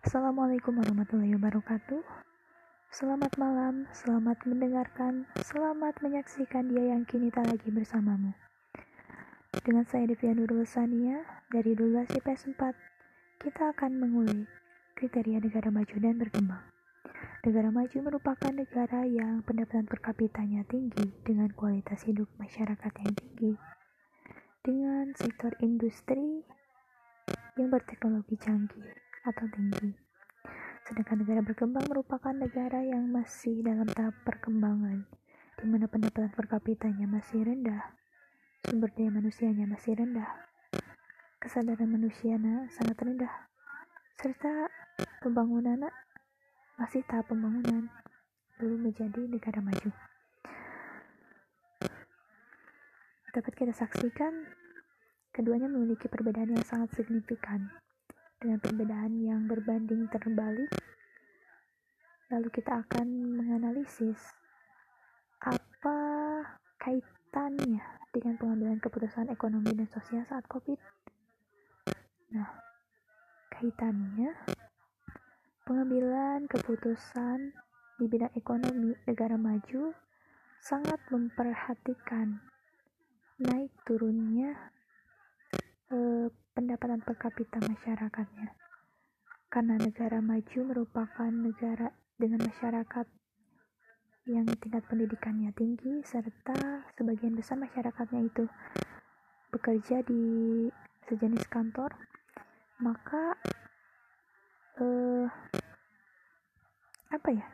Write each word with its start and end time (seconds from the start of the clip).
Assalamualaikum 0.00 0.80
warahmatullahi 0.80 1.36
wabarakatuh. 1.36 2.00
Selamat 2.88 3.36
malam, 3.36 3.84
selamat 3.92 4.48
mendengarkan, 4.48 5.28
selamat 5.44 6.00
menyaksikan 6.00 6.72
dia 6.72 6.96
yang 6.96 7.04
kini 7.04 7.28
tak 7.28 7.44
lagi 7.44 7.68
bersamamu. 7.68 8.32
Dengan 9.60 9.84
saya 9.84 10.08
Devia 10.08 10.32
Nurul 10.32 10.64
Sania 10.64 11.20
dari 11.52 11.76
Dullas 11.76 12.08
IPS 12.16 12.48
4, 12.48 13.44
kita 13.44 13.76
akan 13.76 14.00
mengulik 14.00 14.48
kriteria 14.96 15.36
negara 15.36 15.68
maju 15.68 15.96
dan 16.00 16.16
berkembang. 16.16 16.64
Negara 17.44 17.68
maju 17.68 17.98
merupakan 18.00 18.52
negara 18.56 19.04
yang 19.04 19.44
pendapatan 19.44 19.84
per 19.84 20.00
kapitanya 20.00 20.64
tinggi 20.64 21.12
dengan 21.28 21.52
kualitas 21.52 22.08
hidup 22.08 22.32
masyarakat 22.40 22.92
yang 23.04 23.12
tinggi, 23.12 23.52
dengan 24.64 25.12
sektor 25.12 25.52
industri 25.60 26.40
yang 27.60 27.68
berteknologi 27.68 28.40
canggih 28.40 29.09
atau 29.24 29.44
tinggi. 29.52 29.92
Sedangkan 30.88 31.22
negara 31.22 31.40
berkembang 31.44 31.84
merupakan 31.86 32.32
negara 32.32 32.80
yang 32.80 33.04
masih 33.12 33.60
dalam 33.60 33.86
tahap 33.92 34.16
perkembangan, 34.24 35.04
di 35.60 35.64
mana 35.68 35.86
pendapatan 35.86 36.32
per 36.32 36.48
kapitanya 36.48 37.04
masih 37.04 37.44
rendah, 37.44 37.94
sumber 38.64 38.88
daya 38.96 39.12
manusianya 39.12 39.68
masih 39.68 39.92
rendah, 39.94 40.26
kesadaran 41.36 41.88
manusianya 41.88 42.66
sangat 42.72 42.96
rendah, 42.96 43.32
serta 44.16 44.66
pembangunan 45.20 45.84
masih 46.80 47.04
tahap 47.04 47.28
pembangunan, 47.28 47.92
belum 48.56 48.88
menjadi 48.88 49.20
negara 49.28 49.60
maju. 49.60 49.92
Dapat 53.30 53.52
kita 53.54 53.70
saksikan, 53.76 54.42
keduanya 55.30 55.70
memiliki 55.70 56.10
perbedaan 56.10 56.50
yang 56.50 56.66
sangat 56.66 56.90
signifikan 56.98 57.70
dengan 58.40 58.58
perbedaan 58.58 59.20
yang 59.20 59.44
berbanding 59.44 60.08
terbalik. 60.08 60.72
Lalu 62.32 62.48
kita 62.48 62.80
akan 62.80 63.36
menganalisis 63.36 64.16
apa 65.44 65.98
kaitannya 66.80 67.84
dengan 68.10 68.34
pengambilan 68.40 68.80
keputusan 68.80 69.28
ekonomi 69.28 69.76
dan 69.76 69.88
sosial 69.92 70.24
saat 70.24 70.48
COVID. 70.48 70.80
Nah, 72.32 72.48
kaitannya 73.52 74.32
pengambilan 75.68 76.48
keputusan 76.48 77.52
di 78.00 78.04
bidang 78.08 78.32
ekonomi 78.32 78.96
negara 79.04 79.36
maju 79.36 79.92
sangat 80.64 80.96
memperhatikan 81.12 82.40
naik 83.40 83.72
turunnya 83.84 84.56
eh, 85.92 86.28
pendapatan 86.60 87.00
per 87.00 87.16
kapita 87.16 87.56
masyarakatnya. 87.56 88.52
Karena 89.48 89.80
negara 89.80 90.20
maju 90.20 90.60
merupakan 90.68 91.32
negara 91.32 91.88
dengan 92.20 92.44
masyarakat 92.44 93.08
yang 94.28 94.44
tingkat 94.60 94.84
pendidikannya 94.84 95.56
tinggi 95.56 96.04
serta 96.04 96.84
sebagian 97.00 97.32
besar 97.32 97.56
masyarakatnya 97.56 98.28
itu 98.28 98.44
bekerja 99.48 100.04
di 100.04 100.68
sejenis 101.08 101.48
kantor, 101.48 101.96
maka 102.76 103.40
eh, 104.84 105.26
apa 107.08 107.28
ya? 107.32 107.46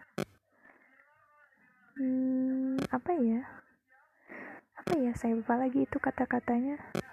Hmm, 1.94 2.74
apa 2.90 3.12
ya? 3.22 3.40
Apa 4.82 4.92
ya? 4.98 5.14
Saya 5.14 5.38
lupa 5.38 5.54
lagi 5.54 5.86
itu 5.86 5.96
kata-katanya. 6.02 7.05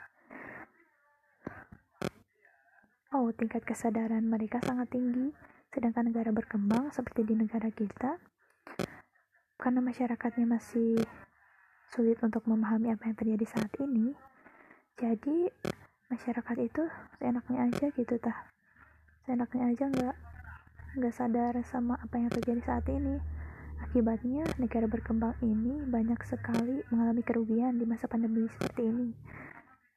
Oh, 3.14 3.30
tingkat 3.30 3.62
kesadaran 3.62 4.26
mereka 4.26 4.58
sangat 4.66 4.90
tinggi, 4.90 5.30
sedangkan 5.70 6.10
negara 6.10 6.34
berkembang 6.34 6.90
seperti 6.90 7.22
di 7.22 7.38
negara 7.38 7.70
kita, 7.70 8.18
karena 9.62 9.86
masyarakatnya 9.86 10.50
masih 10.50 10.98
sulit 11.94 12.18
untuk 12.26 12.42
memahami 12.50 12.90
apa 12.90 13.06
yang 13.06 13.14
terjadi 13.14 13.46
saat 13.46 13.70
ini, 13.78 14.18
jadi 14.98 15.46
masyarakat 16.10 16.58
itu 16.58 16.90
seenaknya 17.22 17.70
aja 17.70 17.86
gitu 17.94 18.18
tah, 18.18 18.50
seenaknya 19.30 19.70
aja 19.70 19.86
nggak 19.94 20.16
nggak 20.98 21.14
sadar 21.14 21.54
sama 21.70 22.02
apa 22.02 22.18
yang 22.18 22.34
terjadi 22.34 22.62
saat 22.66 22.90
ini. 22.90 23.22
Akibatnya, 23.78 24.42
negara 24.58 24.90
berkembang 24.90 25.38
ini 25.46 25.86
banyak 25.86 26.18
sekali 26.26 26.82
mengalami 26.90 27.22
kerugian 27.22 27.78
di 27.78 27.86
masa 27.86 28.10
pandemi 28.10 28.50
seperti 28.50 28.90
ini. 28.90 29.14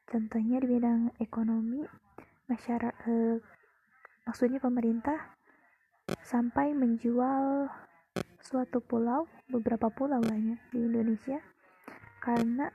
Contohnya 0.04 0.60
di 0.60 0.68
bidang 0.68 1.16
ekonomi, 1.16 1.80
masyarakat 2.46 2.94
eh, 3.10 3.38
maksudnya 4.26 4.62
pemerintah 4.62 5.34
sampai 6.22 6.70
menjual 6.74 7.66
suatu 8.38 8.78
pulau 8.78 9.26
beberapa 9.50 9.90
pulau 9.90 10.22
lainnya 10.22 10.62
di 10.70 10.78
Indonesia 10.78 11.42
karena 12.22 12.70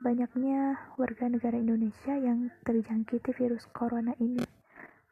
banyaknya 0.00 0.76
warga 0.96 1.28
negara 1.28 1.56
Indonesia 1.56 2.16
yang 2.16 2.52
terjangkiti 2.64 3.32
virus 3.36 3.64
corona 3.72 4.12
ini 4.20 4.44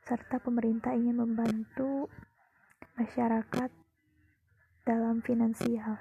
serta 0.04 0.40
pemerintah 0.40 0.96
ingin 0.96 1.20
membantu 1.20 2.08
masyarakat 2.96 3.68
dalam 4.88 5.20
finansial 5.20 6.00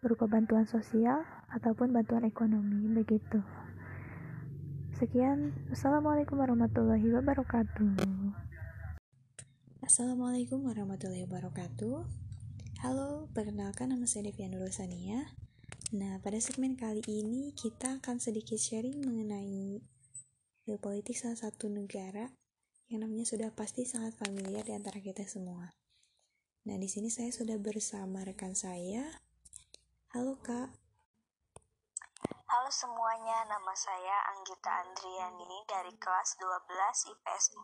berupa 0.00 0.24
bantuan 0.24 0.64
sosial 0.64 1.20
ataupun 1.52 1.92
bantuan 1.92 2.24
ekonomi 2.24 2.88
begitu. 2.96 3.44
Sekian, 5.02 5.50
Assalamualaikum 5.74 6.38
warahmatullahi 6.38 7.02
wabarakatuh. 7.10 8.06
Assalamualaikum 9.82 10.62
warahmatullahi 10.62 11.26
wabarakatuh. 11.26 12.06
Halo, 12.86 13.26
perkenalkan 13.34 13.90
nama 13.90 14.06
saya 14.06 14.30
Devian 14.30 14.54
Rosania. 14.54 15.34
Nah, 15.90 16.22
pada 16.22 16.38
segmen 16.38 16.78
kali 16.78 17.02
ini 17.02 17.50
kita 17.50 17.98
akan 17.98 18.22
sedikit 18.22 18.54
sharing 18.54 19.02
mengenai 19.02 19.82
politik 20.78 21.18
salah 21.18 21.50
satu 21.50 21.66
negara 21.66 22.30
yang 22.86 23.02
namanya 23.02 23.26
sudah 23.26 23.50
pasti 23.58 23.82
sangat 23.82 24.14
familiar 24.14 24.62
di 24.62 24.70
antara 24.70 25.02
kita 25.02 25.26
semua. 25.26 25.74
Nah, 26.70 26.78
di 26.78 26.86
sini 26.86 27.10
saya 27.10 27.34
sudah 27.34 27.58
bersama 27.58 28.22
rekan 28.22 28.54
saya. 28.54 29.02
Halo, 30.14 30.38
Kak. 30.38 30.81
Halo 32.52 32.68
semuanya, 32.68 33.48
nama 33.48 33.72
saya 33.72 34.28
Anggita 34.28 34.84
Andriani 34.84 35.64
dari 35.64 35.88
kelas 35.96 36.36
12 36.36 37.08
IPS 37.16 37.56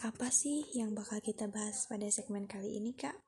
4. 0.00 0.08
Apa 0.08 0.32
sih 0.32 0.64
yang 0.72 0.96
bakal 0.96 1.20
kita 1.20 1.44
bahas 1.44 1.84
pada 1.84 2.08
segmen 2.08 2.48
kali 2.48 2.80
ini, 2.80 2.96
Kak? 2.96 3.20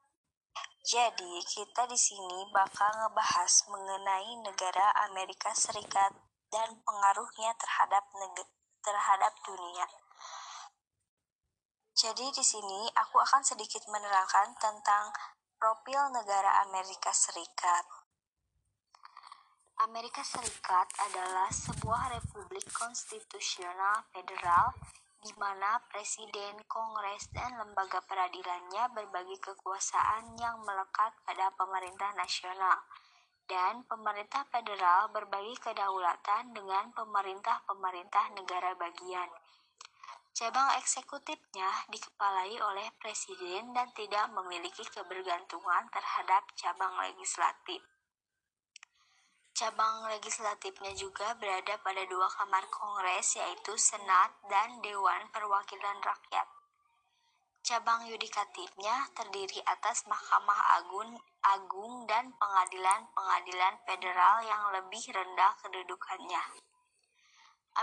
Jadi, 0.89 1.37
kita 1.45 1.85
di 1.85 2.01
sini 2.01 2.49
bakal 2.49 2.89
ngebahas 2.97 3.69
mengenai 3.69 4.41
negara 4.41 4.89
Amerika 5.13 5.53
Serikat 5.53 6.17
dan 6.49 6.81
pengaruhnya 6.81 7.53
terhadap 7.61 8.09
terhadap 8.81 9.37
dunia. 9.45 9.85
Jadi 11.93 12.25
di 12.33 12.41
sini 12.41 12.89
aku 12.97 13.21
akan 13.21 13.45
sedikit 13.45 13.85
menerangkan 13.85 14.57
tentang 14.57 15.13
profil 15.61 16.09
negara 16.09 16.65
Amerika 16.65 17.13
Serikat. 17.13 18.00
Amerika 19.81 20.21
Serikat 20.21 20.93
adalah 21.09 21.49
sebuah 21.49 22.13
republik 22.13 22.69
konstitusional 22.69 24.05
federal 24.13 24.77
di 25.25 25.33
mana 25.41 25.81
presiden, 25.89 26.61
kongres, 26.69 27.33
dan 27.33 27.57
lembaga 27.57 28.05
peradilannya 28.05 28.93
berbagi 28.93 29.41
kekuasaan 29.41 30.37
yang 30.37 30.61
melekat 30.69 31.17
pada 31.25 31.49
pemerintah 31.57 32.13
nasional 32.13 32.77
dan 33.49 33.81
pemerintah 33.89 34.45
federal 34.53 35.09
berbagi 35.17 35.57
kedaulatan 35.65 36.53
dengan 36.53 36.93
pemerintah-pemerintah 36.93 38.37
negara 38.37 38.77
bagian. 38.77 39.33
Cabang 40.37 40.77
eksekutifnya 40.77 41.89
dikepalai 41.89 42.53
oleh 42.60 42.93
presiden 43.01 43.72
dan 43.72 43.89
tidak 43.97 44.28
memiliki 44.28 44.84
kebergantungan 44.93 45.89
terhadap 45.89 46.45
cabang 46.53 47.01
legislatif. 47.01 47.81
Cabang 49.60 50.09
legislatifnya 50.09 50.97
juga 50.97 51.36
berada 51.36 51.77
pada 51.84 52.01
dua 52.09 52.33
kamar 52.33 52.65
kongres 52.72 53.36
yaitu 53.36 53.77
Senat 53.77 54.33
dan 54.48 54.80
Dewan 54.80 55.28
Perwakilan 55.28 56.01
Rakyat. 56.01 56.48
Cabang 57.60 58.09
yudikatifnya 58.09 59.12
terdiri 59.12 59.60
atas 59.68 60.09
Mahkamah 60.09 60.80
Agung, 60.80 61.12
Agung 61.45 62.09
dan 62.09 62.33
pengadilan-pengadilan 62.41 63.84
federal 63.84 64.41
yang 64.48 64.65
lebih 64.80 65.04
rendah 65.12 65.53
kedudukannya. 65.60 66.41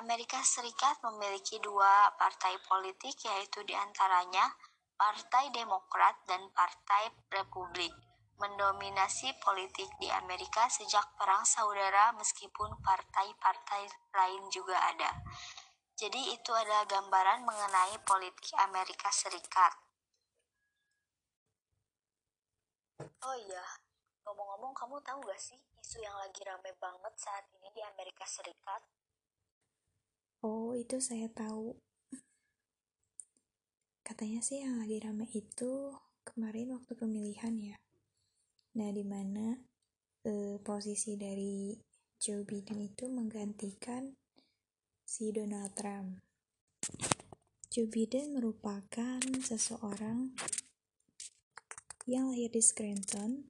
Amerika 0.02 0.42
Serikat 0.42 0.98
memiliki 1.06 1.62
dua 1.62 2.10
partai 2.18 2.58
politik 2.66 3.22
yaitu 3.22 3.62
di 3.70 3.78
antaranya 3.78 4.50
Partai 4.98 5.54
Demokrat 5.54 6.26
dan 6.26 6.42
Partai 6.58 7.14
Republik 7.30 8.07
mendominasi 8.38 9.34
politik 9.42 9.90
di 9.98 10.10
Amerika 10.14 10.70
sejak 10.70 11.04
Perang 11.18 11.42
Saudara 11.42 12.14
meskipun 12.14 12.78
partai-partai 12.86 13.90
lain 14.14 14.44
juga 14.54 14.78
ada. 14.78 15.10
Jadi 15.98 16.38
itu 16.38 16.54
adalah 16.54 16.86
gambaran 16.86 17.42
mengenai 17.42 17.98
politik 18.06 18.54
Amerika 18.62 19.10
Serikat. 19.10 19.74
Oh 23.02 23.38
iya, 23.38 23.66
ngomong-ngomong 24.22 24.78
kamu 24.78 25.02
tahu 25.02 25.18
gak 25.26 25.42
sih 25.42 25.58
isu 25.82 25.98
yang 26.06 26.14
lagi 26.22 26.46
rame 26.46 26.70
banget 26.78 27.14
saat 27.18 27.50
ini 27.58 27.74
di 27.74 27.82
Amerika 27.82 28.30
Serikat? 28.30 28.86
Oh, 30.46 30.78
itu 30.78 31.02
saya 31.02 31.26
tahu. 31.34 31.74
Katanya 34.06 34.46
sih 34.46 34.62
yang 34.62 34.78
lagi 34.78 35.02
rame 35.02 35.26
itu 35.34 35.98
kemarin 36.22 36.78
waktu 36.78 36.94
pemilihan 36.94 37.58
ya. 37.58 37.78
Nah, 38.78 38.94
di 38.94 39.02
mana 39.02 39.58
eh, 40.22 40.62
posisi 40.62 41.18
dari 41.18 41.74
Joe 42.22 42.46
Biden 42.46 42.78
itu 42.86 43.10
menggantikan 43.10 44.14
si 45.02 45.34
Donald 45.34 45.74
Trump. 45.74 46.22
Joe 47.74 47.90
Biden 47.90 48.38
merupakan 48.38 49.18
seseorang 49.42 50.38
yang 52.06 52.30
lahir 52.30 52.54
di 52.54 52.62
Scranton. 52.62 53.50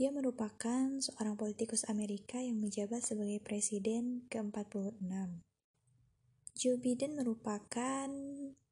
Dia 0.00 0.08
merupakan 0.08 0.96
seorang 0.98 1.36
politikus 1.36 1.84
Amerika 1.86 2.40
yang 2.40 2.56
menjabat 2.56 3.04
sebagai 3.04 3.38
presiden 3.44 4.26
ke-46. 4.32 5.44
Joe 6.56 6.80
Biden 6.80 7.20
merupakan 7.20 8.08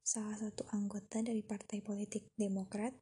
salah 0.03 0.37
satu 0.41 0.67
anggota 0.73 1.21
dari 1.21 1.45
Partai 1.47 1.79
Politik 1.85 2.33
Demokrat 2.35 2.97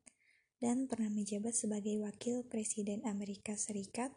dan 0.60 0.84
pernah 0.84 1.08
menjabat 1.08 1.56
sebagai 1.56 1.96
wakil 2.04 2.44
presiden 2.44 3.00
Amerika 3.08 3.56
Serikat 3.56 4.12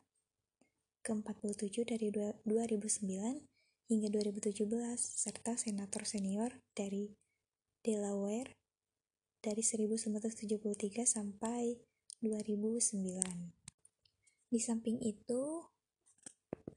ke-47 1.07 1.87
dari 1.87 2.11
2009 2.11 3.47
hingga 3.87 4.07
2017 4.11 4.67
serta 4.99 5.55
senator 5.55 6.03
senior 6.03 6.51
dari 6.75 7.15
Delaware 7.83 8.59
dari 9.43 9.63
1973 9.63 11.07
sampai 11.07 11.79
2009. 12.19 14.51
Di 14.51 14.59
samping 14.59 14.99
itu 15.03 15.63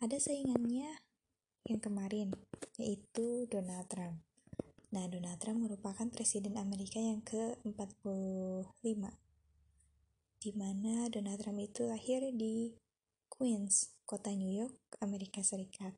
ada 0.02 0.18
saingannya 0.18 1.02
yang 1.66 1.82
kemarin 1.82 2.30
yaitu 2.78 3.50
Donald 3.50 3.90
Trump. 3.90 4.22
Nah, 4.94 5.10
Donald 5.10 5.42
Trump 5.42 5.66
merupakan 5.66 6.06
presiden 6.10 6.58
Amerika 6.58 7.02
yang 7.02 7.22
ke-45 7.26 9.25
di 10.46 10.54
mana 10.54 11.10
Donald 11.10 11.42
Trump 11.42 11.58
itu 11.58 11.90
lahir 11.90 12.22
di 12.30 12.70
Queens, 13.26 13.98
kota 14.06 14.30
New 14.30 14.54
York, 14.54 14.78
Amerika 15.02 15.42
Serikat, 15.42 15.90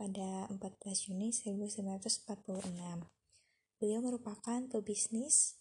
pada 0.00 0.48
14 0.48 1.04
Juni 1.04 1.36
1946. 1.36 2.24
Beliau 3.76 4.00
merupakan 4.00 4.64
pebisnis, 4.72 5.60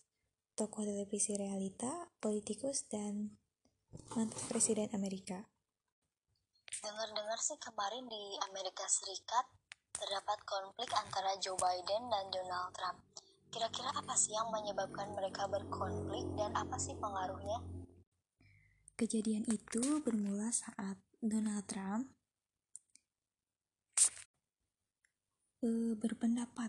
tokoh 0.55 0.87
televisi 0.87 1.35
realita, 1.35 1.91
politikus, 2.23 2.87
dan 2.87 3.35
mantan 4.15 4.39
presiden 4.47 4.87
Amerika. 4.95 5.43
Dengar-dengar 6.79 7.43
sih 7.43 7.59
kemarin 7.59 8.07
di 8.07 8.39
Amerika 8.47 8.87
Serikat 8.87 9.51
terdapat 9.91 10.39
konflik 10.47 10.87
antara 10.95 11.35
Joe 11.43 11.59
Biden 11.59 12.07
dan 12.07 12.31
Donald 12.31 12.71
Trump. 12.71 13.03
Kira-kira 13.51 13.91
apa 13.91 14.15
sih 14.15 14.31
yang 14.31 14.47
menyebabkan 14.47 15.11
mereka 15.11 15.43
berkonflik 15.51 16.23
dan 16.39 16.55
apa 16.55 16.79
sih 16.79 16.95
pengaruhnya? 16.95 17.78
Kejadian 18.99 19.47
itu 19.47 20.03
bermula 20.03 20.51
saat 20.51 20.99
Donald 21.23 21.63
Trump 21.71 22.11
uh, 25.63 25.95
berpendapat 25.95 26.67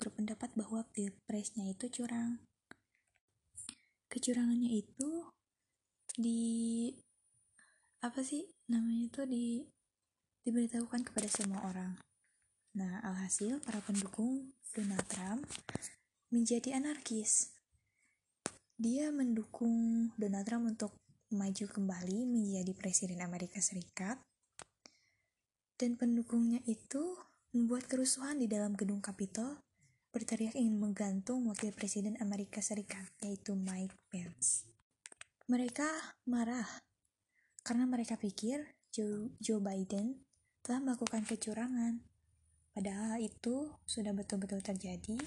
berpendapat 0.00 0.48
bahwa 0.56 0.88
pilpresnya 0.96 1.68
itu 1.68 1.92
curang. 1.92 2.40
Kecurangannya 4.08 4.80
itu 4.80 5.28
di 6.16 6.88
apa 8.00 8.24
sih 8.24 8.48
namanya 8.72 9.12
itu 9.12 9.20
di 9.28 9.60
diberitahukan 10.48 11.04
kepada 11.04 11.28
semua 11.28 11.68
orang. 11.68 12.00
Nah, 12.80 13.04
alhasil 13.04 13.60
para 13.60 13.84
pendukung 13.84 14.56
Donald 14.72 15.04
Trump 15.12 15.44
menjadi 16.32 16.80
anarkis. 16.80 17.52
Dia 18.80 19.12
mendukung 19.12 20.08
Donald 20.16 20.48
Trump 20.48 20.64
untuk 20.64 20.96
maju 21.28 21.68
kembali 21.68 22.24
menjadi 22.24 22.72
presiden 22.72 23.20
Amerika 23.20 23.60
Serikat 23.60 24.16
dan 25.76 26.00
pendukungnya 26.00 26.64
itu 26.64 27.20
membuat 27.52 27.84
kerusuhan 27.84 28.40
di 28.40 28.48
dalam 28.48 28.72
gedung 28.72 29.04
Capitol 29.04 29.60
berteriak 30.08 30.56
ingin 30.56 30.80
menggantung 30.80 31.44
wakil 31.52 31.68
presiden 31.76 32.16
Amerika 32.24 32.64
Serikat 32.64 33.12
yaitu 33.20 33.52
Mike 33.52 33.92
Pence. 34.08 34.64
Mereka 35.52 36.16
marah 36.24 36.64
karena 37.60 37.84
mereka 37.84 38.16
pikir 38.16 38.64
Joe, 38.88 39.28
Joe 39.36 39.60
Biden 39.60 40.24
telah 40.64 40.80
melakukan 40.80 41.28
kecurangan. 41.28 42.00
Padahal 42.72 43.20
itu 43.20 43.68
sudah 43.84 44.16
betul-betul 44.16 44.64
terjadi 44.64 45.20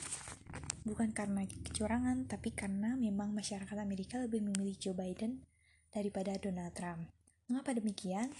bukan 0.81 1.13
karena 1.13 1.45
kecurangan 1.45 2.25
tapi 2.25 2.57
karena 2.57 2.97
memang 2.97 3.37
masyarakat 3.37 3.77
Amerika 3.77 4.17
lebih 4.17 4.41
memilih 4.41 4.73
Joe 4.81 4.97
Biden 4.97 5.45
daripada 5.91 6.39
Donald 6.39 6.73
Trump. 6.73 7.11
Mengapa 7.51 7.75
demikian? 7.75 8.31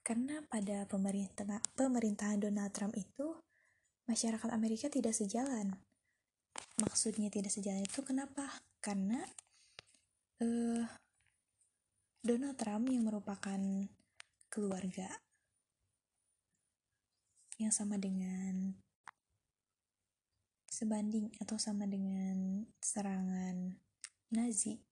Karena 0.00 0.40
pada 0.48 0.88
pemerintah, 0.88 1.60
pemerintahan 1.76 2.40
Donald 2.40 2.72
Trump 2.72 2.96
itu 2.96 3.36
masyarakat 4.08 4.50
Amerika 4.50 4.88
tidak 4.88 5.12
sejalan. 5.12 5.76
Maksudnya 6.80 7.28
tidak 7.28 7.52
sejalan 7.52 7.84
itu 7.84 8.00
kenapa? 8.02 8.48
Karena 8.80 9.20
uh, 10.42 10.82
Donald 12.24 12.56
Trump 12.58 12.88
yang 12.88 13.06
merupakan 13.06 13.60
keluarga 14.50 15.06
yang 17.60 17.70
sama 17.70 18.00
dengan 18.00 18.72
sebanding 20.66 21.28
atau 21.38 21.60
sama 21.60 21.84
dengan 21.84 22.64
serangan 22.80 23.76
Nazi 24.32 24.89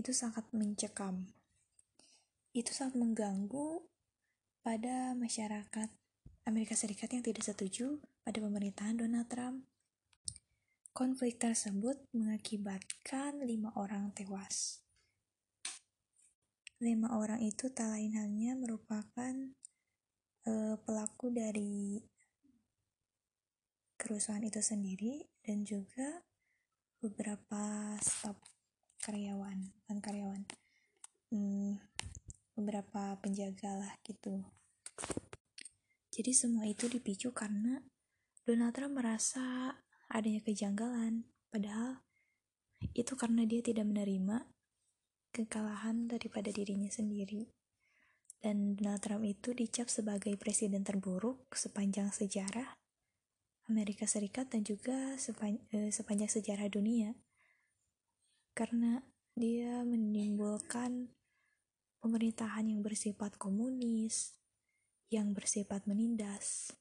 itu 0.00 0.16
sangat 0.16 0.48
mencekam. 0.56 1.28
Itu 2.56 2.72
sangat 2.72 2.96
mengganggu 2.96 3.84
pada 4.64 5.12
masyarakat 5.12 5.88
Amerika 6.48 6.72
Serikat 6.72 7.12
yang 7.12 7.20
tidak 7.20 7.44
setuju 7.44 8.00
pada 8.24 8.40
pemerintahan 8.40 8.96
Donald 8.96 9.28
Trump. 9.28 9.68
Konflik 10.90 11.38
tersebut 11.38 12.00
mengakibatkan 12.10 13.44
lima 13.44 13.70
orang 13.78 14.10
tewas. 14.16 14.82
Lima 16.80 17.12
orang 17.14 17.44
itu 17.44 17.70
tak 17.70 17.92
lain 17.92 18.16
halnya 18.16 18.56
merupakan 18.56 19.34
uh, 20.48 20.76
pelaku 20.80 21.28
dari 21.30 22.00
kerusuhan 24.00 24.48
itu 24.48 24.64
sendiri 24.64 25.28
dan 25.44 25.62
juga 25.62 26.24
beberapa 27.04 27.94
staf 28.00 28.59
karyawan 29.00 29.58
bukan 29.82 29.98
karyawan. 29.98 30.42
Hmm, 31.32 31.80
beberapa 32.54 33.16
penjaga 33.18 33.80
lah 33.80 33.92
gitu. 34.04 34.44
Jadi 36.10 36.30
semua 36.36 36.68
itu 36.68 36.90
dipicu 36.90 37.32
karena 37.32 37.80
Donald 38.44 38.74
Trump 38.76 38.98
merasa 38.98 39.78
adanya 40.10 40.42
kejanggalan. 40.44 41.24
Padahal 41.48 42.04
itu 42.92 43.14
karena 43.16 43.46
dia 43.46 43.62
tidak 43.64 43.88
menerima 43.88 44.44
kekalahan 45.32 46.10
daripada 46.10 46.50
dirinya 46.50 46.90
sendiri. 46.90 47.48
Dan 48.40 48.74
Donald 48.76 49.00
Trump 49.04 49.24
itu 49.24 49.52
dicap 49.52 49.86
sebagai 49.92 50.32
presiden 50.40 50.80
terburuk 50.80 51.52
sepanjang 51.52 52.08
sejarah 52.08 52.80
Amerika 53.70 54.08
Serikat 54.08 54.50
dan 54.50 54.66
juga 54.66 55.14
eh, 55.14 55.92
sepanjang 55.94 56.30
sejarah 56.32 56.66
dunia 56.66 57.14
karena 58.52 59.02
dia 59.34 59.80
menimbulkan 59.86 61.12
pemerintahan 62.00 62.68
yang 62.68 62.80
bersifat 62.80 63.36
komunis, 63.36 64.36
yang 65.12 65.32
bersifat 65.36 65.84
menindas, 65.84 66.72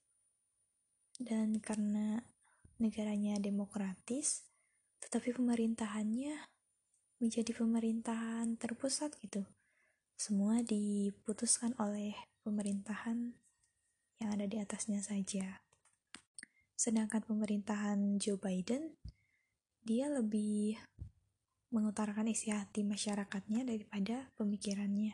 dan 1.19 1.59
karena 1.59 2.23
negaranya 2.79 3.35
demokratis, 3.37 4.47
tetapi 5.03 5.35
pemerintahannya 5.35 6.47
menjadi 7.19 7.51
pemerintahan 7.51 8.55
terpusat 8.55 9.19
gitu. 9.19 9.43
Semua 10.15 10.63
diputuskan 10.63 11.75
oleh 11.79 12.15
pemerintahan 12.43 13.35
yang 14.19 14.29
ada 14.35 14.47
di 14.47 14.59
atasnya 14.59 15.03
saja. 15.03 15.63
Sedangkan 16.79 17.23
pemerintahan 17.23 18.19
Joe 18.19 18.39
Biden, 18.39 18.95
dia 19.83 20.07
lebih 20.07 20.79
mengutarakan 21.69 22.25
isi 22.29 22.49
hati 22.49 22.81
masyarakatnya 22.81 23.65
daripada 23.65 24.29
pemikirannya. 24.37 25.13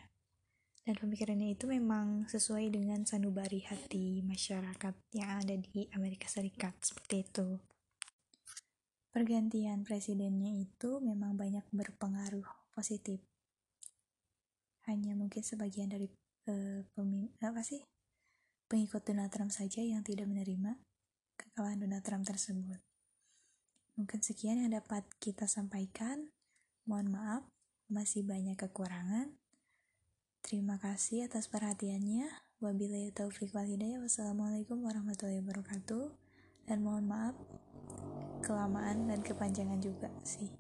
dan 0.85 1.01
pemikirannya 1.01 1.57
itu 1.57 1.65
memang 1.65 2.29
sesuai 2.29 2.69
dengan 2.69 3.01
sanubari 3.09 3.65
hati 3.65 4.21
masyarakat 4.21 4.93
yang 5.17 5.41
ada 5.41 5.57
di 5.57 5.89
Amerika 5.97 6.29
Serikat 6.29 6.77
seperti 6.77 7.25
itu. 7.25 7.57
Pergantian 9.09 9.81
presidennya 9.81 10.53
itu 10.61 11.01
memang 11.01 11.33
banyak 11.33 11.65
berpengaruh 11.73 12.45
positif. 12.69 13.17
Hanya 14.85 15.17
mungkin 15.17 15.41
sebagian 15.41 15.89
dari 15.89 16.05
uh, 16.45 16.85
apa 17.41 17.61
sih? 17.65 17.81
Pengikut 18.69 19.01
Donald 19.09 19.33
Trump 19.33 19.49
saja 19.49 19.81
yang 19.81 20.05
tidak 20.05 20.29
menerima 20.29 20.77
kekalahan 21.33 21.81
Donald 21.81 22.05
Trump 22.05 22.29
tersebut. 22.29 22.77
Mungkin 23.97 24.21
sekian 24.21 24.61
yang 24.61 24.75
dapat 24.75 25.07
kita 25.17 25.49
sampaikan 25.49 26.29
mohon 26.85 27.11
maaf 27.11 27.43
masih 27.89 28.25
banyak 28.25 28.57
kekurangan 28.57 29.33
Terima 30.45 30.77
kasih 30.77 31.25
atas 31.25 31.49
perhatiannya. 31.49 32.29
Wabillahi 32.61 33.09
taufiq 33.17 33.49
wal 33.57 33.65
hidayah. 33.65 33.97
Wassalamualaikum 33.97 34.77
warahmatullahi 34.77 35.41
wabarakatuh. 35.41 36.13
Dan 36.69 36.85
mohon 36.85 37.09
maaf 37.09 37.33
kelamaan 38.45 39.09
dan 39.09 39.25
kepanjangan 39.25 39.81
juga 39.81 40.13
sih. 40.21 40.53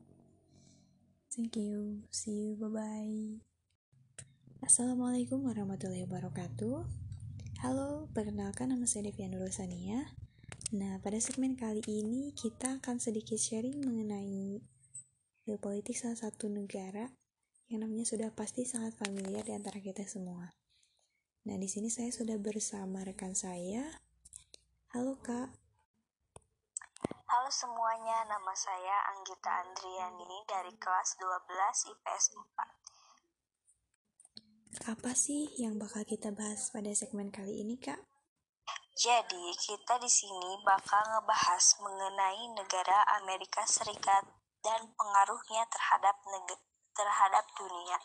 Thank 1.29 1.61
you. 1.61 2.01
See 2.09 2.33
you. 2.33 2.57
Bye-bye. 2.57 3.45
Assalamualaikum 4.65 5.45
warahmatullahi 5.45 6.09
wabarakatuh. 6.09 6.81
Halo, 7.61 8.09
perkenalkan 8.09 8.73
nama 8.73 8.89
saya 8.89 9.13
Devian 9.13 9.37
Rosania. 9.37 10.01
Nah, 10.73 10.97
pada 10.97 11.21
segmen 11.21 11.53
kali 11.53 11.85
ini 11.85 12.33
kita 12.33 12.81
akan 12.81 12.97
sedikit 12.97 13.37
sharing 13.37 13.85
mengenai 13.85 14.65
politik 15.53 15.93
salah 15.93 16.17
satu 16.17 16.49
negara 16.49 17.13
yang 17.69 17.85
namanya 17.85 18.09
sudah 18.09 18.33
pasti 18.33 18.65
sangat 18.65 18.97
familiar 18.97 19.45
di 19.45 19.53
antara 19.53 19.77
kita 19.77 20.01
semua. 20.09 20.49
Nah, 21.45 21.61
di 21.61 21.69
sini 21.69 21.93
saya 21.93 22.09
sudah 22.09 22.41
bersama 22.41 23.05
rekan 23.05 23.37
saya. 23.37 24.01
Halo, 24.97 25.21
Kak. 25.21 25.53
Halo 27.29 27.49
semuanya, 27.53 28.25
nama 28.25 28.53
saya 28.57 29.13
Anggita 29.13 29.61
Andriani 29.61 30.41
dari 30.49 30.73
kelas 30.81 31.21
12 31.21 31.93
IPS 31.93 32.33
4. 34.81 34.89
Apa 34.97 35.13
sih 35.13 35.53
yang 35.61 35.77
bakal 35.77 36.01
kita 36.01 36.33
bahas 36.33 36.73
pada 36.73 36.89
segmen 36.97 37.29
kali 37.29 37.61
ini, 37.61 37.77
Kak? 37.77 38.01
Jadi, 38.97 39.53
kita 39.61 40.01
di 40.01 40.09
sini 40.09 40.57
bakal 40.65 41.05
ngebahas 41.13 41.77
mengenai 41.85 42.49
negara 42.57 43.05
Amerika 43.21 43.61
Serikat 43.69 44.44
dan 44.65 44.89
pengaruhnya 44.97 45.61
terhadap 45.69 46.17
terhadap 46.97 47.45
dunia. 47.53 48.01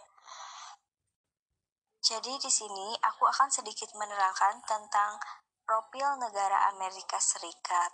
Jadi 2.05 2.37
di 2.37 2.51
sini 2.53 2.93
aku 3.01 3.25
akan 3.25 3.49
sedikit 3.49 3.89
menerangkan 3.97 4.61
tentang 4.69 5.17
profil 5.65 6.21
negara 6.21 6.69
Amerika 6.77 7.17
Serikat. 7.17 7.93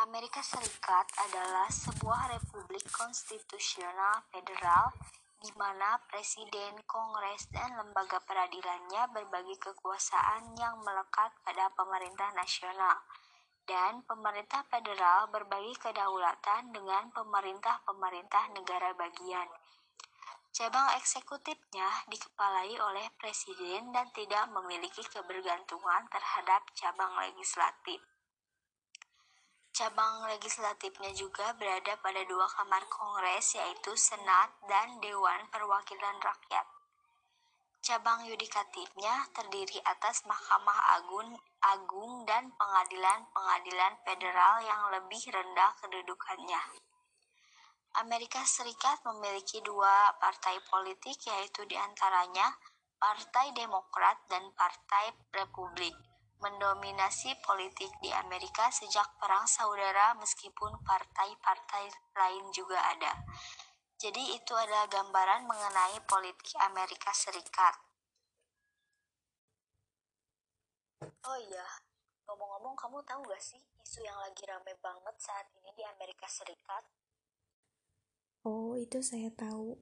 Amerika 0.00 0.40
Serikat 0.40 1.12
adalah 1.28 1.68
sebuah 1.68 2.32
republik 2.32 2.88
konstitusional 2.88 4.24
federal 4.32 4.96
di 5.42 5.50
mana 5.58 5.98
presiden, 6.06 6.78
kongres, 6.86 7.50
dan 7.50 7.74
lembaga 7.74 8.22
peradilannya 8.22 9.10
berbagi 9.10 9.58
kekuasaan 9.58 10.54
yang 10.54 10.78
melekat 10.80 11.34
pada 11.42 11.66
pemerintah 11.74 12.30
nasional 12.38 13.02
dan 13.66 14.02
pemerintah 14.04 14.66
federal 14.66 15.30
berbagi 15.30 15.74
kedaulatan 15.78 16.74
dengan 16.74 17.08
pemerintah-pemerintah 17.14 18.50
negara 18.56 18.90
bagian. 18.98 19.48
Cabang 20.52 20.92
eksekutifnya 21.00 21.88
dikepalai 22.12 22.76
oleh 22.76 23.08
presiden 23.16 23.88
dan 23.88 24.12
tidak 24.12 24.52
memiliki 24.52 25.00
kebergantungan 25.00 26.04
terhadap 26.12 26.68
cabang 26.76 27.16
legislatif. 27.24 28.04
Cabang 29.72 30.28
legislatifnya 30.28 31.16
juga 31.16 31.56
berada 31.56 31.96
pada 32.04 32.20
dua 32.28 32.44
kamar 32.52 32.84
kongres 32.92 33.56
yaitu 33.56 33.96
Senat 33.96 34.52
dan 34.68 35.00
Dewan 35.00 35.48
Perwakilan 35.48 36.20
Rakyat. 36.20 36.71
Cabang 37.82 38.22
yudikatifnya 38.30 39.26
terdiri 39.34 39.82
atas 39.82 40.22
Mahkamah 40.30 41.02
Agung, 41.02 41.34
Agung 41.66 42.22
dan 42.22 42.54
pengadilan-pengadilan 42.54 43.98
federal 44.06 44.62
yang 44.62 44.86
lebih 44.94 45.18
rendah 45.26 45.74
kedudukannya. 45.82 46.62
Amerika 47.98 48.38
Serikat 48.46 49.02
memiliki 49.02 49.58
dua 49.66 50.14
partai 50.22 50.62
politik 50.70 51.26
yaitu 51.26 51.66
di 51.66 51.74
antaranya 51.74 52.54
Partai 53.02 53.50
Demokrat 53.50 54.30
dan 54.30 54.54
Partai 54.54 55.10
Republik 55.34 55.98
mendominasi 56.38 57.34
politik 57.42 57.90
di 57.98 58.14
Amerika 58.14 58.70
sejak 58.70 59.18
Perang 59.18 59.46
Saudara 59.50 60.14
meskipun 60.22 60.70
partai-partai 60.86 61.90
lain 62.14 62.46
juga 62.54 62.78
ada. 62.78 63.14
Jadi 64.02 64.34
itu 64.34 64.50
adalah 64.58 64.90
gambaran 64.90 65.46
mengenai 65.46 66.02
politik 66.10 66.58
Amerika 66.58 67.14
Serikat. 67.14 67.78
Oh 71.22 71.38
iya, 71.38 71.62
ngomong-ngomong 72.26 72.74
kamu 72.74 72.98
tahu 73.06 73.22
gak 73.30 73.38
sih 73.38 73.62
isu 73.62 74.02
yang 74.02 74.18
lagi 74.18 74.42
rame 74.42 74.74
banget 74.82 75.14
saat 75.22 75.46
ini 75.54 75.70
di 75.78 75.86
Amerika 75.86 76.26
Serikat? 76.26 76.82
Oh, 78.42 78.74
itu 78.74 78.98
saya 79.06 79.30
tahu. 79.30 79.78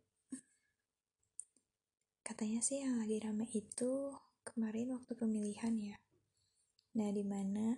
Katanya 2.20 2.60
sih 2.60 2.84
yang 2.84 3.00
lagi 3.00 3.24
rame 3.24 3.48
itu 3.56 4.12
kemarin 4.44 5.00
waktu 5.00 5.16
pemilihan 5.16 5.72
ya. 5.80 5.96
Nah, 7.00 7.08
di 7.08 7.24
mana 7.24 7.72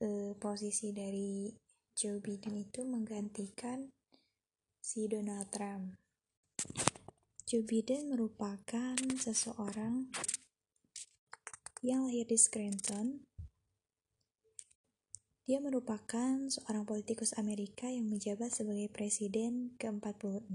eh, 0.00 0.32
posisi 0.40 0.96
dari 0.96 1.52
Joe 1.92 2.24
Biden 2.24 2.64
itu 2.64 2.80
menggantikan 2.88 3.92
si 4.86 5.10
Donald 5.10 5.50
Trump. 5.50 5.98
Joe 7.42 7.66
Biden 7.66 8.06
merupakan 8.06 8.94
seseorang 9.18 10.14
yang 11.82 12.06
lahir 12.06 12.22
di 12.30 12.38
Scranton. 12.38 13.26
Dia 15.42 15.58
merupakan 15.58 16.38
seorang 16.46 16.86
politikus 16.86 17.34
Amerika 17.34 17.90
yang 17.90 18.06
menjabat 18.06 18.54
sebagai 18.54 18.86
presiden 18.94 19.74
ke-46. 19.74 20.54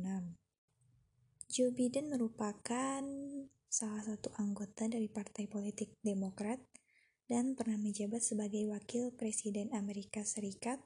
Joe 1.52 1.76
Biden 1.76 2.08
merupakan 2.08 3.04
salah 3.68 4.04
satu 4.04 4.32
anggota 4.40 4.88
dari 4.88 5.12
partai 5.12 5.52
politik 5.52 6.00
Demokrat 6.00 6.64
dan 7.28 7.60
pernah 7.60 7.76
menjabat 7.76 8.24
sebagai 8.24 8.64
wakil 8.72 9.12
presiden 9.12 9.76
Amerika 9.76 10.24
Serikat 10.24 10.80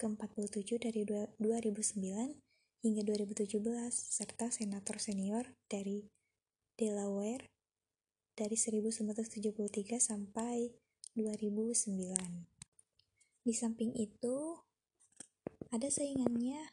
ke-47 0.00 0.80
dari 0.80 1.04
2009 1.04 2.40
hingga 2.80 3.02
2017 3.04 3.60
serta 3.92 4.48
senator 4.48 4.96
senior 4.96 5.52
dari 5.68 6.08
Delaware 6.80 7.44
dari 8.32 8.56
1973 8.56 10.00
sampai 10.00 10.72
2009. 11.12 12.16
Di 13.44 13.52
samping 13.52 13.92
itu, 13.92 14.56
ada 15.68 15.92
saingannya 15.92 16.72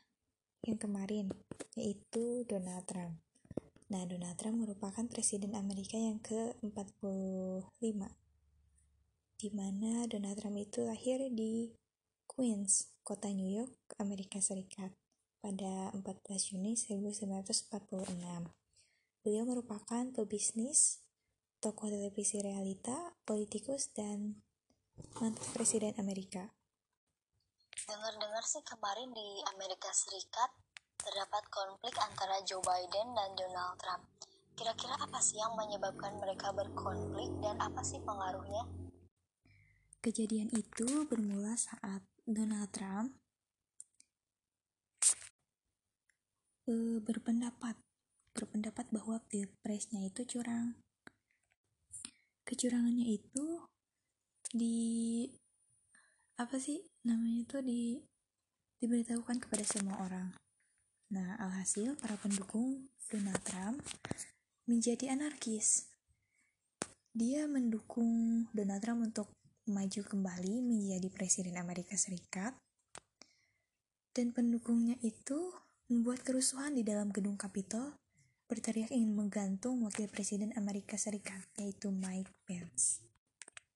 yang 0.63 0.79
kemarin, 0.79 1.27
yaitu 1.75 2.47
Donald 2.47 2.87
Trump. 2.87 3.19
Nah, 3.91 4.07
Donald 4.07 4.39
Trump 4.39 4.63
merupakan 4.63 5.03
presiden 5.11 5.59
Amerika 5.59 5.99
yang 5.99 6.23
ke-45, 6.23 7.99
di 9.43 9.49
mana 9.51 10.07
Donald 10.07 10.39
Trump 10.39 10.55
itu 10.55 10.87
lahir 10.87 11.19
di 11.35 11.75
Queens, 12.37 12.93
kota 13.01 13.33
New 13.33 13.49
York, 13.49 13.97
Amerika 13.97 14.37
Serikat, 14.37 14.93
pada 15.41 15.89
14 15.89 16.53
Juni 16.53 16.77
1946. 16.77 17.73
Beliau 19.25 19.41
merupakan 19.49 20.05
pebisnis, 20.13 21.01
tokoh 21.57 21.89
televisi 21.89 22.37
realita, 22.37 23.17
politikus, 23.25 23.89
dan 23.89 24.45
mantan 25.17 25.49
presiden 25.57 25.97
Amerika. 25.97 26.53
Dengar-dengar 27.89 28.45
sih 28.45 28.61
kemarin 28.61 29.09
di 29.17 29.41
Amerika 29.57 29.89
Serikat 29.89 30.53
terdapat 30.93 31.41
konflik 31.49 31.97
antara 31.97 32.37
Joe 32.45 32.61
Biden 32.61 33.17
dan 33.17 33.33
Donald 33.33 33.81
Trump. 33.81 34.05
Kira-kira 34.53 34.93
apa 34.93 35.17
sih 35.25 35.41
yang 35.41 35.57
menyebabkan 35.57 36.13
mereka 36.21 36.53
berkonflik 36.53 37.33
dan 37.41 37.57
apa 37.57 37.81
sih 37.81 37.97
pengaruhnya? 38.05 38.61
Kejadian 40.05 40.53
itu 40.53 41.09
bermula 41.09 41.57
saat 41.57 42.05
Donald 42.27 42.67
Trump 42.75 43.15
e, 46.67 46.99
berpendapat 46.99 47.79
berpendapat 48.35 48.91
bahwa 48.91 49.23
pilpresnya 49.31 50.03
itu 50.03 50.27
curang. 50.27 50.75
Kecurangannya 52.43 53.07
itu 53.15 53.63
di 54.51 55.23
apa 56.35 56.59
sih 56.59 56.83
namanya 57.07 57.47
itu 57.47 57.57
di 57.63 57.81
diberitahukan 58.83 59.39
kepada 59.47 59.63
semua 59.63 59.95
orang. 60.03 60.35
Nah, 61.15 61.39
alhasil 61.39 61.95
para 61.95 62.19
pendukung 62.19 62.91
Donald 63.07 63.39
Trump 63.47 63.79
menjadi 64.67 65.15
anarkis. 65.15 65.87
Dia 67.15 67.47
mendukung 67.47 68.51
Donald 68.51 68.83
Trump 68.83 69.07
untuk 69.07 69.31
maju 69.67 70.01
kembali 70.07 70.63
menjadi 70.63 71.11
presiden 71.11 71.59
Amerika 71.59 71.99
Serikat. 71.99 72.55
Dan 74.15 74.31
pendukungnya 74.31 74.95
itu 75.03 75.53
membuat 75.91 76.23
kerusuhan 76.23 76.73
di 76.73 76.87
dalam 76.87 77.11
gedung 77.11 77.35
Capitol, 77.35 77.95
berteriak 78.47 78.89
ingin 78.95 79.13
menggantung 79.13 79.83
wakil 79.83 80.07
presiden 80.07 80.55
Amerika 80.55 80.95
Serikat, 80.95 81.43
yaitu 81.59 81.91
Mike 81.91 82.31
Pence. 82.47 83.03